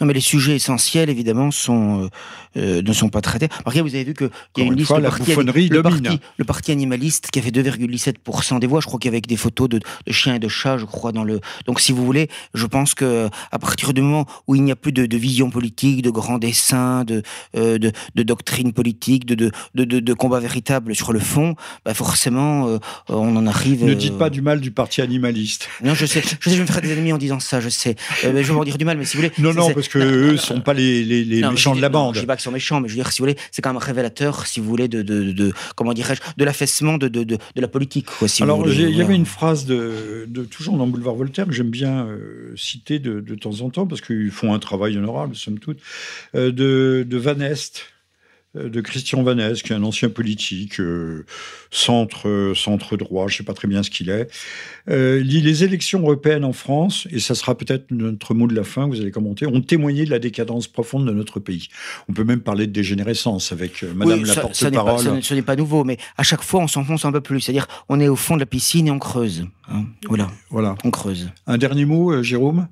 [0.00, 2.08] Non, mais les sujets essentiels, évidemment, sont, euh,
[2.56, 3.48] euh, ne sont pas traités.
[3.66, 5.34] Regarde, vous avez vu qu'il y a une, liste de partis,
[5.68, 8.80] le, parti, le parti animaliste qui a fait 2,7% des voix.
[8.80, 11.22] Je crois qu'il y avait des photos de, chiens et de chats, je crois, dans
[11.22, 11.40] le.
[11.66, 14.76] Donc, si vous voulez, je pense que à partir du moment où il n'y a
[14.76, 17.22] plus de, vision politique, de grands dessins, de,
[17.54, 22.78] euh, de, doctrine politique, de, de, de, combat véritable sur le fond, bah forcément,
[23.08, 23.84] on en arrive.
[23.84, 25.68] Ne dites pas du mal du parti animaliste.
[25.84, 26.22] Non, je sais.
[26.22, 27.60] Je sais, je vais me faire des ennemis en disant ça.
[27.60, 27.96] Je sais.
[28.22, 29.34] je vais en dire du mal, mais si vous voulez.
[29.38, 32.14] Non, non, parce que eux sont pas les, les, méchants de la bande.
[32.14, 33.72] Je dis pas qu'ils sont méchants, mais je veux dire, si vous voulez, c'est quand
[33.72, 37.38] même révélateur, si vous voulez, de, de, de comment dirais-je, de l'affaissement de, de, de,
[37.56, 38.06] la politique.
[38.18, 41.52] Quoi, si Alors, il y avait une phrase de, de toujours dans Boulevard Voltaire que
[41.52, 45.34] j'aime bien euh, citer de, de, temps en temps parce qu'ils font un travail honorable,
[45.34, 45.78] somme toute,
[46.34, 47.84] euh, de, de Van Est
[48.54, 51.24] de Christian Vanès, qui est un ancien politique, euh,
[51.70, 54.28] centre, centre droit, je ne sais pas très bien ce qu'il est.
[54.88, 58.88] Euh, les élections européennes en France, et ça sera peut-être notre mot de la fin,
[58.88, 61.68] vous allez commenter, ont témoigné de la décadence profonde de notre pays.
[62.08, 65.22] On peut même parler de dégénérescence avec Madame la porte-parole.
[65.22, 67.40] Ce n'est pas, nouveau, mais à chaque fois, on s'enfonce un peu plus.
[67.40, 69.46] C'est-à-dire, on est au fond de la piscine et on creuse.
[69.68, 69.84] Hein.
[70.08, 70.30] voilà.
[70.50, 70.74] voilà.
[70.84, 71.30] On creuse.
[71.46, 72.66] Un dernier mot, Jérôme?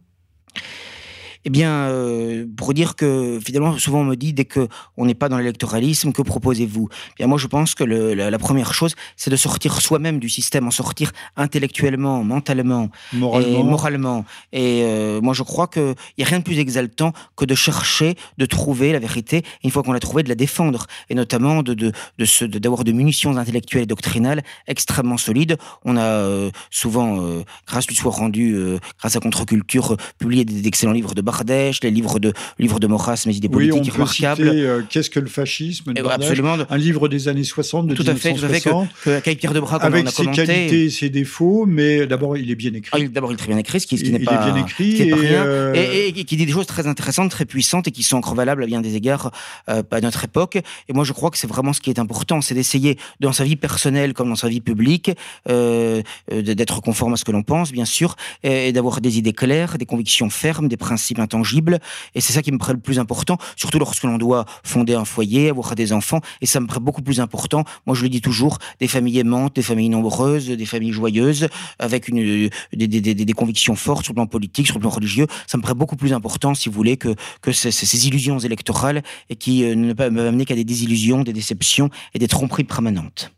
[1.49, 4.69] Eh bien, euh, pour dire que finalement, souvent on me dit dès que
[4.99, 6.91] on n'est pas dans l'électoralisme, que proposez-vous?
[6.93, 10.29] Eh Bien, moi, je pense que le, la, première chose, c'est de sortir soi-même du
[10.29, 13.61] système, en sortir intellectuellement, mentalement, moralement.
[13.61, 14.25] Et, moralement.
[14.53, 18.17] et euh, moi, je crois qu'il n'y a rien de plus exaltant que de chercher,
[18.37, 19.43] de trouver la vérité.
[19.65, 22.93] une fois qu'on l'a trouvée, de la défendre, et notamment de de, de, d'avoir de,
[22.93, 25.57] munitions intellectuelles et doctrinales extrêmement solides.
[25.87, 27.25] On a euh, souvent,
[27.67, 28.55] grâce du soir rendu,
[28.99, 33.49] grâce à Contre-Culture, publié d'excellents livres de Les livres de, livres de Maurras, mes idées
[33.49, 34.49] politiques oui, on remarquables.
[34.49, 36.57] Euh, Qu'est-ce que le fascisme de absolument.
[36.69, 39.61] Un livre des années 60, de tout à fait, tout à fait, que, Pierre de
[39.61, 43.05] Bras, avec on a ses qualités et ses défauts, mais d'abord il est bien écrit.
[43.05, 45.15] Ah, d'abord il est très bien écrit, ce qui, n'est pas, est bien écrit et,
[45.15, 48.35] rien, euh, et, qui dit des choses très intéressantes, très puissantes et qui sont encore
[48.35, 49.31] valables à bien des égards
[49.69, 50.57] euh, à notre époque.
[50.57, 53.45] Et moi je crois que c'est vraiment ce qui est important, c'est d'essayer dans sa
[53.45, 55.11] vie personnelle comme dans sa vie publique
[55.47, 59.87] d'être conforme à ce que l'on pense, bien sûr, et d'avoir des idées claires, des
[59.87, 61.79] convictions fermes, des principes intangibles
[62.15, 65.05] et c'est ça qui me paraît le plus important, surtout lorsque l'on doit fonder un
[65.05, 66.21] foyer, avoir des enfants.
[66.41, 67.65] Et ça me paraît beaucoup plus important.
[67.87, 71.49] Moi, je le dis toujours, des familles aimantes, des familles nombreuses, des familles joyeuses,
[71.79, 75.27] avec une, des, convictions fortes sur le plan politique, sur le plan religieux.
[75.47, 79.03] Ça me paraît beaucoup plus important, si vous voulez, que, que ces, ces illusions électorales
[79.29, 83.33] et qui euh, ne peuvent amener qu'à des désillusions, des déceptions et des tromperies permanentes.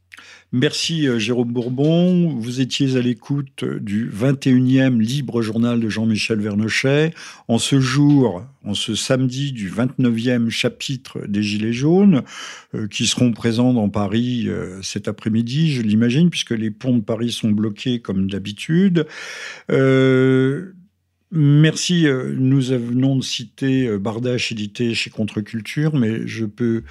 [0.52, 2.34] Merci euh, Jérôme Bourbon.
[2.36, 7.14] Vous étiez à l'écoute du 21e Libre Journal de Jean-Michel Vernochet.
[7.46, 12.24] En ce jour, en ce samedi du 29e chapitre des Gilets jaunes,
[12.74, 17.02] euh, qui seront présents dans Paris euh, cet après-midi, je l'imagine, puisque les ponts de
[17.02, 19.06] Paris sont bloqués comme d'habitude.
[21.32, 22.08] Merci.
[22.08, 26.82] Euh, nous venons de citer euh, Bardache édité chez Contre-Culture, mais je peux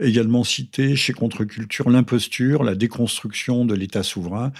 [0.00, 4.52] également citer chez Contre-Culture L'imposture, la déconstruction de l'État souverain,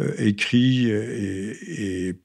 [0.00, 0.90] euh, écrit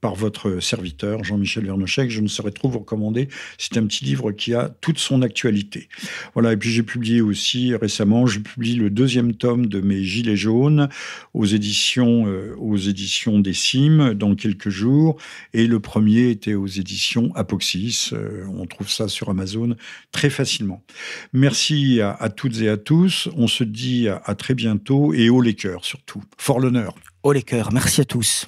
[0.02, 3.28] par votre serviteur Jean-Michel Vernochet, que je ne saurais trop vous recommander.
[3.60, 5.88] C'est un petit livre qui a toute son actualité.
[6.34, 6.54] Voilà.
[6.54, 10.90] Et puis j'ai publié aussi récemment, je publie le deuxième tome de mes Gilets jaunes
[11.36, 12.26] aux éditions,
[12.58, 15.18] aux éditions des Cimes dans quelques jours,
[15.54, 18.10] et le premier était aux éditions Apoxis.
[18.14, 19.76] Euh, on trouve ça sur Amazon
[20.12, 20.84] très facilement.
[21.34, 23.30] Merci à, toutes et à tous.
[23.36, 26.24] On se dit à, très bientôt et haut les cœurs surtout.
[26.38, 26.96] Fort l'honneur.
[27.24, 27.72] Haut les cœurs.
[27.74, 28.48] Merci à tous.